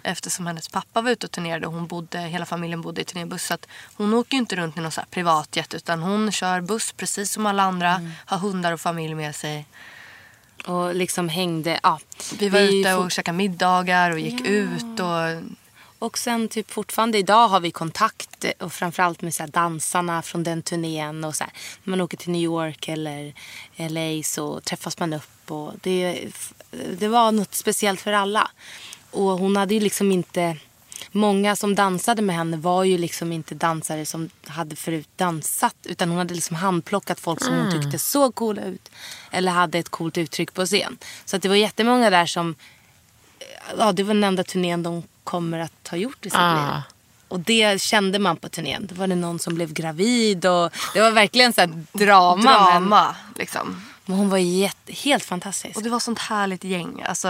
[0.03, 3.43] Eftersom hennes pappa var ute och turnerade och hon bodde, hela familjen bodde i turnébuss.
[3.45, 6.91] Så att hon åker ju inte runt i någon så privatjet utan hon kör buss
[6.91, 8.01] precis som alla andra.
[8.25, 9.65] Har hundar och familj med sig.
[10.65, 11.79] Och liksom hängde.
[11.83, 11.99] Ja.
[12.39, 14.99] Vi var Vi ute fort- och käkade middagar och gick ut.
[14.99, 15.43] Och,
[15.99, 20.43] Och sen typ fortfarande idag har vi kontakt eh, och framförallt med så dansarna från
[20.43, 21.23] den turnén.
[21.23, 23.33] Och så här, när man åker till New York eller
[23.75, 25.51] LA så träffas man upp.
[25.51, 26.27] Och det,
[26.99, 28.51] det var något speciellt för alla.
[29.11, 30.57] Och hon hade ju liksom inte...
[31.11, 35.75] Många som dansade med henne var ju liksom inte dansare som hade förut dansat.
[35.83, 38.89] Utan hon hade liksom handplockat folk som hon tyckte såg coola ut.
[39.31, 40.97] Eller hade ett coolt uttryck på scen.
[41.25, 42.55] Så att det var jättemånga där som
[43.77, 46.73] ja, det var den enda turnén de kommer att ha gjort i sitt Ah.
[46.73, 46.81] liv.
[47.27, 48.87] Och det kände man på turnén.
[48.89, 52.35] Då var det någon som blev gravid och det var verkligen så här drama.
[52.43, 53.15] Men, drama.
[53.35, 53.85] Liksom.
[54.05, 55.77] men hon var jätte, helt fantastisk.
[55.77, 57.03] Och det var sånt härligt gäng.
[57.07, 57.27] Alltså,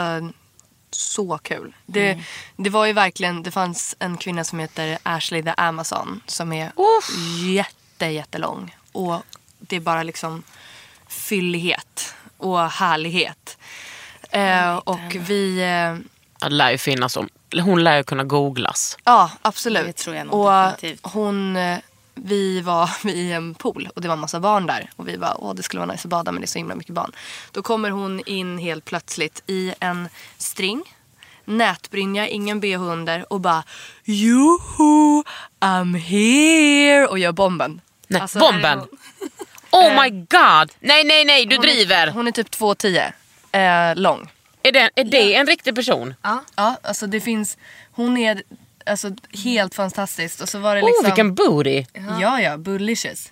[0.92, 1.76] så kul.
[1.86, 2.20] Det,
[2.56, 6.72] det var ju verkligen, det fanns en kvinna som heter Ashley the Amazon som är
[7.46, 8.76] jätte, jättelång.
[8.92, 9.24] Och
[9.60, 10.44] det är bara liksom
[11.08, 13.58] fyllighet och härlighet.
[14.32, 18.98] Eh, och vi, eh, Det lär ju finnas om, hon lär ju kunna googlas.
[19.04, 19.86] ja absolut.
[19.86, 21.00] Det tror jag nog och definitivt.
[21.04, 21.78] hon, eh,
[22.16, 24.90] vi var i en pool och det var en massa barn där.
[24.96, 26.76] Och vi bara, åh det skulle vara nice att bada men det är så himla
[26.76, 27.12] mycket barn.
[27.52, 30.84] Då kommer hon in helt plötsligt i en string,
[31.46, 33.64] nätbrynja, ingen bh under och bara
[34.04, 35.24] Joho,
[35.60, 37.82] I'm here och gör bomben.
[38.08, 38.80] Nej, Alltså, är bomben!
[38.80, 38.88] hon.
[39.72, 40.72] Oh my god!
[40.80, 42.08] Nej, nej, nej, du Hon är- driver!
[42.08, 44.32] Hon är typ 2,10 eh, lång.
[44.68, 46.14] Är det, är det en riktig person?
[46.56, 47.58] Ja, alltså det finns,
[47.92, 48.44] hon är
[48.86, 49.12] alltså
[49.44, 50.42] helt fantastisk.
[50.42, 51.86] Och så var det Oh, liksom, vilken booty!
[52.22, 53.32] Ja, ja, bullicious.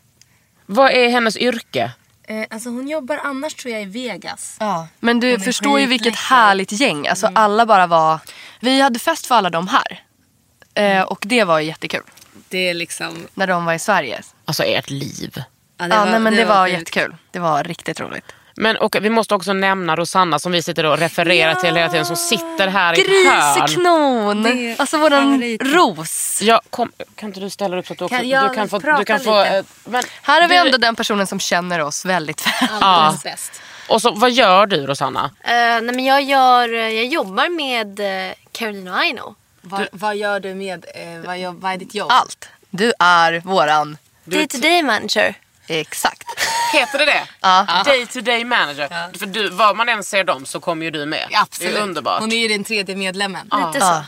[0.65, 1.91] Vad är hennes yrke?
[2.27, 4.57] Eh, alltså hon jobbar annars tror jag i Vegas.
[4.59, 4.88] Ja.
[4.99, 7.07] Men du förstår ju vilket härligt gäng.
[7.07, 8.19] Alltså alla bara var...
[8.59, 10.03] Vi hade fest för alla de här.
[10.73, 12.03] Eh, och det var ju jättekul.
[12.49, 13.27] Det är liksom...
[13.33, 14.21] När de var i Sverige.
[14.45, 15.43] Alltså ert liv.
[15.77, 16.79] Ja, ja, nej, men det, var, sjukt.
[16.79, 17.15] jättekul.
[17.31, 18.25] Det var riktigt roligt.
[18.58, 22.06] Men och, vi måste också nämna Rosanna som vi sitter och refererar till hela tiden
[22.06, 23.66] som sitter här i ett hörn.
[23.66, 24.76] Griseknon!
[24.78, 25.62] Alltså våran favorit.
[25.64, 26.39] ros.
[26.41, 28.70] Ja, kom, kan inte du ställa dig upp så att du också Kan du kan
[28.70, 28.80] få...
[28.80, 32.06] Du kan få eh, men, Här har vi du- ändå den personen som känner oss
[32.06, 32.47] väldigt
[32.82, 33.14] väl.
[33.24, 33.62] Bäst.
[33.89, 35.32] Och så, vad gör du Rosanna?
[35.43, 39.36] Eh, nej men jag, gör, eh, jag jobbar med uh, Caroline och Aino.
[39.62, 40.86] Vad, vad gör du med...
[40.95, 42.12] Eh, vad, vad är ditt jobb?
[42.12, 42.49] Allt.
[42.70, 43.97] Du är våran...
[44.24, 45.36] Day to day manager.
[45.68, 46.24] Exakt.
[46.74, 47.28] Heter det det?
[47.41, 47.82] Ja.
[47.86, 49.18] Day to day manager.
[49.18, 51.28] För du, var man än ser dem så kommer ju du med.
[51.34, 51.74] Absolut.
[51.74, 52.20] Det är underbart.
[52.20, 53.49] Hon är ju den tredje medlemmen.
[53.68, 54.03] Lite så.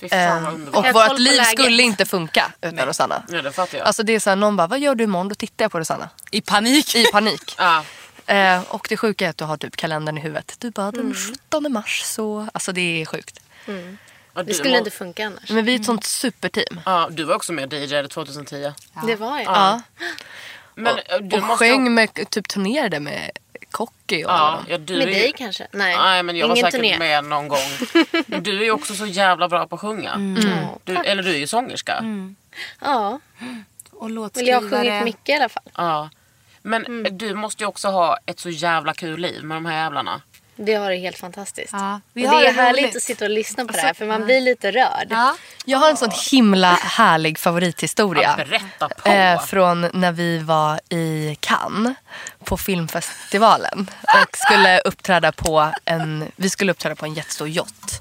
[0.00, 0.86] Fy fan vad Eh, underbart.
[0.86, 1.48] och vårt liv läget.
[1.48, 3.22] skulle inte funka utan Rosanna.
[3.28, 3.86] Ja, det fattar jag.
[3.86, 5.28] Alltså det är såhär, någon bara, vad gör du imorgon?
[5.28, 6.08] Då tittar jag på Rosanna.
[6.30, 6.94] I panik.
[6.94, 7.54] I panik.
[7.58, 7.84] ja.
[8.26, 10.54] eh, och det sjuka är att du har typ kalendern i huvudet.
[10.58, 12.48] Du bara, den 17 mars så...
[12.52, 13.40] Alltså det är sjukt.
[13.66, 13.72] Ja,
[14.42, 15.50] du Det skulle inte funka annars.
[15.50, 16.80] Men vi är ett sånt superteam.
[16.86, 18.72] Ja, du var också med och DJade 2010.
[19.06, 19.46] Det var jag.
[19.46, 19.80] Ja.
[20.78, 23.30] Men eh, du och måste sjöng med, typ turnerade med
[23.70, 25.66] Cocky och Ja, ja, du Med är dig kanske?
[25.72, 26.98] Nej, Nej men jag var ingen säkert turné.
[26.98, 27.58] med någon gång.
[28.26, 30.12] Men du är ju också så jävla bra på att sjunga.
[30.12, 30.44] Mm.
[30.84, 32.04] Du, eller du är ju sångerska.
[32.80, 33.20] Ja, Och men
[33.90, 34.70] jag har låtskrivare.
[34.70, 35.62] sjungit mycket i alla fall.
[35.76, 36.10] Ja.
[36.62, 37.18] Men Mm.
[37.18, 40.20] du måste ju också ha ett så jävla kul liv med de här jävlarna.
[40.56, 41.72] Det har det helt fantastiskt.
[41.72, 42.96] Ja, vi och har det är härligt roligt.
[42.96, 45.06] att sitta och lyssna på det här för man blir lite rörd.
[45.10, 45.36] Ja.
[45.64, 48.34] Jag har en sån himla härlig favorithistoria.
[48.36, 49.08] Berätta på.
[49.08, 51.96] Eh, från när vi var i Cannes
[52.44, 58.00] på filmfestivalen och skulle uppträda på en, vi skulle uppträda på en jättestor yacht.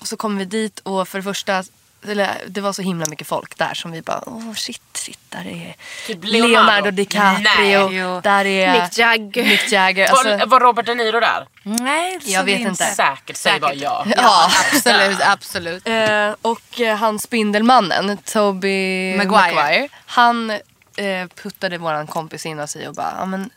[0.00, 1.64] Och så kom vi dit och för det första,
[2.08, 5.46] eller, det var så himla mycket folk där som vi bara, åh shit, shit, där
[5.46, 6.90] är Typ Leonardo, Leonardo.
[6.90, 8.20] DiCaprio, Nej.
[8.22, 9.44] där är Mick Jagger.
[9.44, 10.10] Mick Jagger.
[10.12, 11.46] var, Alltså, var Robert De Niro där?
[11.66, 12.84] Nej, så Jag vet det är inte.
[12.84, 14.06] Säkert, säg bara ja.
[14.16, 14.50] ja.
[14.72, 15.88] Absolut, absolut.
[15.88, 19.54] Eh, och eh, han Spindelmannen, Toby Maguire.
[19.54, 20.50] Maguire, han
[20.96, 23.50] eh, puttade våran kompis in oss i och bara, ja men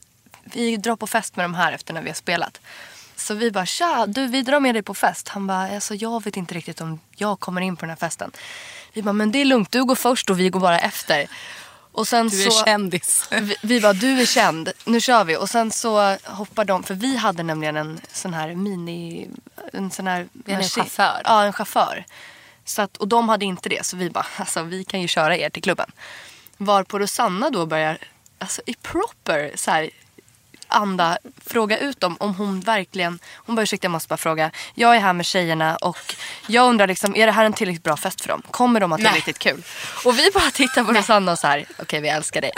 [0.43, 2.59] vi drar på fest med de här efter när vi har spelat.
[3.15, 5.27] Så vi bara, tja, du vi drar med dig på fest.
[5.29, 8.31] Han bara, alltså jag vet inte riktigt om jag kommer in på den här festen.
[8.93, 11.27] Vi bara, men det är lugnt, du går först och vi går bara efter.
[11.97, 13.27] Och sen Du är så, kändis.
[13.31, 15.37] vi, vi bara, du är känd, nu kör vi.
[15.37, 19.27] Och sen så hoppar de, för vi hade nämligen en sån här mini,
[19.73, 21.21] en sån här En maskin- chaufför.
[21.25, 22.05] Ja, en chaufför.
[22.65, 25.37] Så att, och de hade inte det, så vi bara, alltså vi kan ju köra
[25.37, 25.91] er till klubben.
[26.57, 27.97] Varpå Rosanna då börjar,
[28.39, 29.89] alltså i proper så här,
[30.67, 34.95] anda fråga ut dem om hon verkligen, hon bara ursäkta jag måste bara fråga, jag
[34.95, 36.15] är här med tjejerna och
[36.47, 38.41] jag undrar liksom, är det här en tillräckligt bra fest för dem?
[38.51, 39.63] Kommer de att ha riktigt kul?
[40.05, 42.51] Och vi bara tittar på Rosanna och så här, okej vi älskar dig.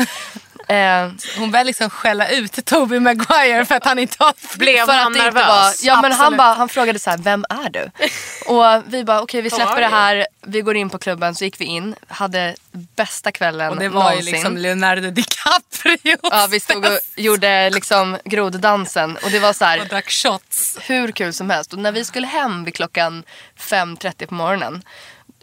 [0.70, 4.57] Eh, Hon börjar liksom skälla ut Toby Maguire för att han inte har...
[4.57, 5.47] Blev för han nervös?
[5.47, 7.91] var, ja men han, bara, han frågade så här, vem är du?
[8.45, 11.61] Och vi bara, okej vi släpper det här, vi går in på klubben, så gick
[11.61, 14.34] vi in, hade bästa kvällen Och det var ju någonsin.
[14.34, 16.17] liksom Leonardo DiCaprio.
[16.22, 20.78] Ja, vi stod och gjorde liksom groddansen och det var så och här drack shots.
[20.82, 21.74] hur kul som helst.
[21.74, 23.24] Och när vi skulle hem vid klockan
[23.59, 24.84] 5.30 på morgonen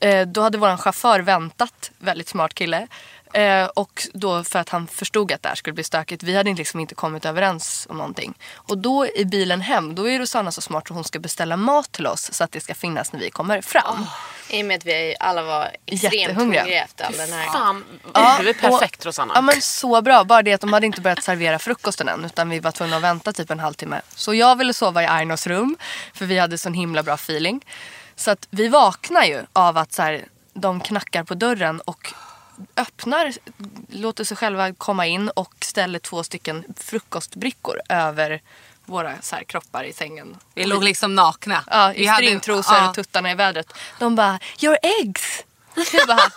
[0.00, 2.86] eh, då hade vår chaufför väntat, väldigt smart kille.
[3.32, 6.22] Eh, och då för att han förstod att det här skulle bli stökigt.
[6.22, 8.34] Vi hade liksom inte kommit överens om någonting.
[8.54, 11.92] Och då i bilen hem, då är Rosanna så smart att hon ska beställa mat
[11.92, 14.06] till oss så att det ska finnas när vi kommer fram.
[14.50, 17.46] I och med att vi alla var extremt hungriga efter all den här.
[17.52, 17.84] Fan,
[18.14, 19.32] Ja, du är perfekt och- Rosanna.
[19.36, 20.24] Ja men så bra.
[20.24, 22.24] Bara det att de hade inte börjat servera frukosten än.
[22.24, 24.00] Utan vi var tvungna att vänta typ en halvtimme.
[24.14, 25.76] Så jag ville sova i Ainos rum.
[26.14, 27.60] För vi hade sån himla bra feeling.
[28.16, 32.12] Så att vi vaknar ju av att så här, de knackar på dörren och
[32.76, 33.32] öppnar,
[33.88, 38.40] låter sig själva komma in och ställer två stycken frukostbrickor över
[38.84, 40.36] våra så här, kroppar i sängen.
[40.54, 41.64] Vi låg liksom nakna.
[41.70, 42.88] Ja, i Vi hade- stringtrosor ja.
[42.88, 43.72] och tuttarna i vädret.
[43.98, 45.42] De bara, your eggs!
[46.06, 46.30] Bara,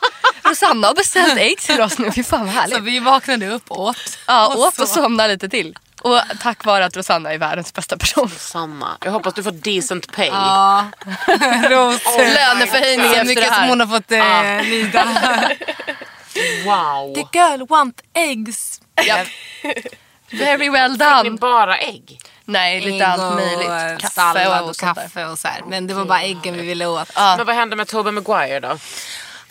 [0.44, 2.78] Rosanna har beställt ägg till oss nu, fy fan vad härligt.
[2.78, 4.18] Så vi vaknade upp och åt.
[4.28, 5.78] Ja, åt och så- somnade lite till.
[6.02, 8.24] Och tack vare att Rosanna är världens bästa person.
[8.34, 10.28] Rosanna, jag hoppas du får decent pay.
[10.28, 10.86] Ja.
[11.70, 12.02] Ros.
[12.18, 13.60] Löneförhöjning Så efter mycket det här.
[13.62, 15.06] som hon har fått eh, lida.
[16.66, 17.16] Wow.
[17.16, 18.82] The girl want eggs.
[18.96, 19.26] Ja.
[20.32, 21.38] Very well Det är done.
[21.38, 22.20] bara ägg.
[22.46, 24.02] Nej, lite Ägg allt och, möjligt.
[24.16, 24.94] Kaffe och, och där.
[24.94, 25.62] kaffe och så här.
[25.68, 27.12] Men det var bara äggen vi ville åt.
[27.16, 28.78] Men vad hände med Tobey Maguire då?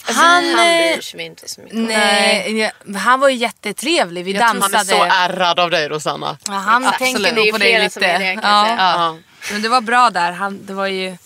[0.02, 1.78] Han, Han eh, bryr sig inte så mycket.
[1.78, 4.24] nej, han var ju jättetrevlig.
[4.24, 4.84] Vi Jag tror han är dansade.
[4.84, 6.38] så ärrad av dig Rosanna.
[6.46, 7.14] Ja, han Absolut.
[7.14, 8.00] tänker nog på dig lite.
[8.00, 8.76] det, ja.
[8.78, 9.16] Ja.
[9.52, 10.32] Men det var bra där.
[10.32, 11.16] Han, det var ju...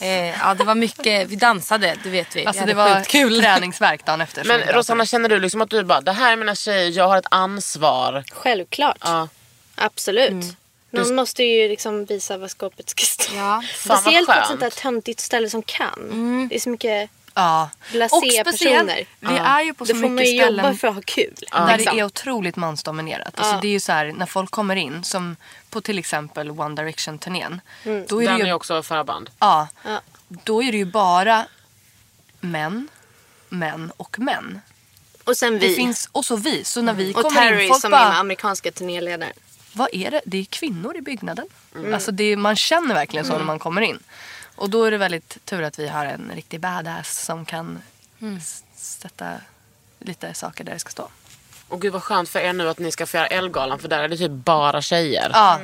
[0.00, 1.28] Eh, ja, det var mycket.
[1.28, 2.46] Vi dansade, det vet vi.
[2.46, 3.40] Alltså vi det var kul.
[3.40, 4.44] träningsverk dagen efter.
[4.44, 4.78] Men dansade.
[4.78, 7.26] Rosanna känner du liksom att du bara, det här är mina tjejer, jag har ett
[7.30, 8.24] ansvar.
[8.32, 8.98] Självklart.
[9.00, 9.28] Ja.
[9.74, 10.44] Absolut.
[10.90, 13.36] Någon måste ju liksom visa vad skåpet ska stå.
[13.36, 13.62] Ja.
[13.74, 16.48] Speciellt på ett sånt där töntigt ställe som kan.
[16.48, 17.10] Det är så mycket
[17.40, 17.70] Ja.
[17.92, 19.06] blasé Och speciellt, personer.
[19.20, 21.02] vi är ju på så Då får man mycket ju jobba ställen för att ha
[21.06, 21.34] kul.
[21.52, 21.96] där liksom.
[21.96, 23.38] det är otroligt mansdominerat.
[23.38, 23.60] Alltså Ja.
[23.60, 25.36] det är ju så här, när folk kommer in, som
[25.70, 27.60] på till exempel One Direction-turnén.
[27.84, 29.30] Då är det Den ju är också förband.
[29.38, 29.68] Ja.
[29.84, 30.00] Ja.
[30.28, 31.46] Då är det ju bara
[32.40, 32.88] män,
[33.48, 34.60] män och män.
[35.24, 35.74] Och sen Det vi.
[35.74, 36.64] finns, och så vi.
[36.64, 39.32] Så när vi och kommer Terry in, folk som är bara, den amerikanska turnéledaren.
[39.72, 40.20] vad är det?
[40.24, 41.46] Det är kvinnor i byggnaden.
[41.94, 43.98] Alltså det är, man känner verkligen så när man kommer in.
[44.58, 47.78] Och då är det väldigt tur att vi har en riktig badass som kan
[48.38, 49.32] s- sätta
[49.98, 51.08] lite saker där det ska stå.
[51.68, 54.08] Och gud vad skönt för er nu att ni ska fira Ellegalan för där är
[54.08, 55.30] det typ bara tjejer.
[55.32, 55.60] Ja!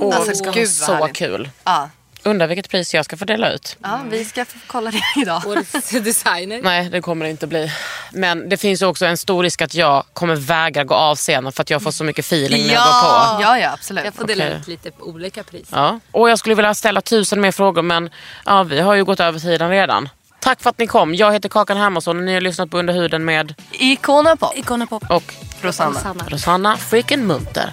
[0.00, 1.16] Åh, Alltså, det ska gud, vara vad så härligt.
[1.16, 1.50] kul.
[1.64, 1.90] ja.
[2.22, 3.76] Undrar vilket pris jag ska få dela ut.
[3.82, 5.42] Ja, vi ska kolla det idag.
[5.46, 6.60] Årets designer.
[6.62, 7.72] Nej, det kommer det inte bli.
[8.12, 11.52] Men det finns ju också en stor risk att jag kommer vägra gå av scenen
[11.52, 13.00] för att jag får så mycket feeling när jag går
[13.36, 13.42] på.
[13.42, 14.04] Ja, ja absolut.
[14.04, 14.58] Jag får dela Okej.
[14.60, 15.76] ut lite olika priser.
[15.76, 16.00] Ja.
[16.10, 18.10] Och jag skulle vilja ställa tusen mer frågor men
[18.46, 20.08] ja, vi har ju gått över tiden redan.
[20.40, 21.14] Tack för att ni kom.
[21.14, 24.52] Jag heter Kakan Hermansson och ni har lyssnat på Under huden med Icona Pop.
[24.56, 25.10] Icona Pop.
[25.10, 26.00] och Rosanna.
[26.28, 27.72] Rosanna freaking Munter.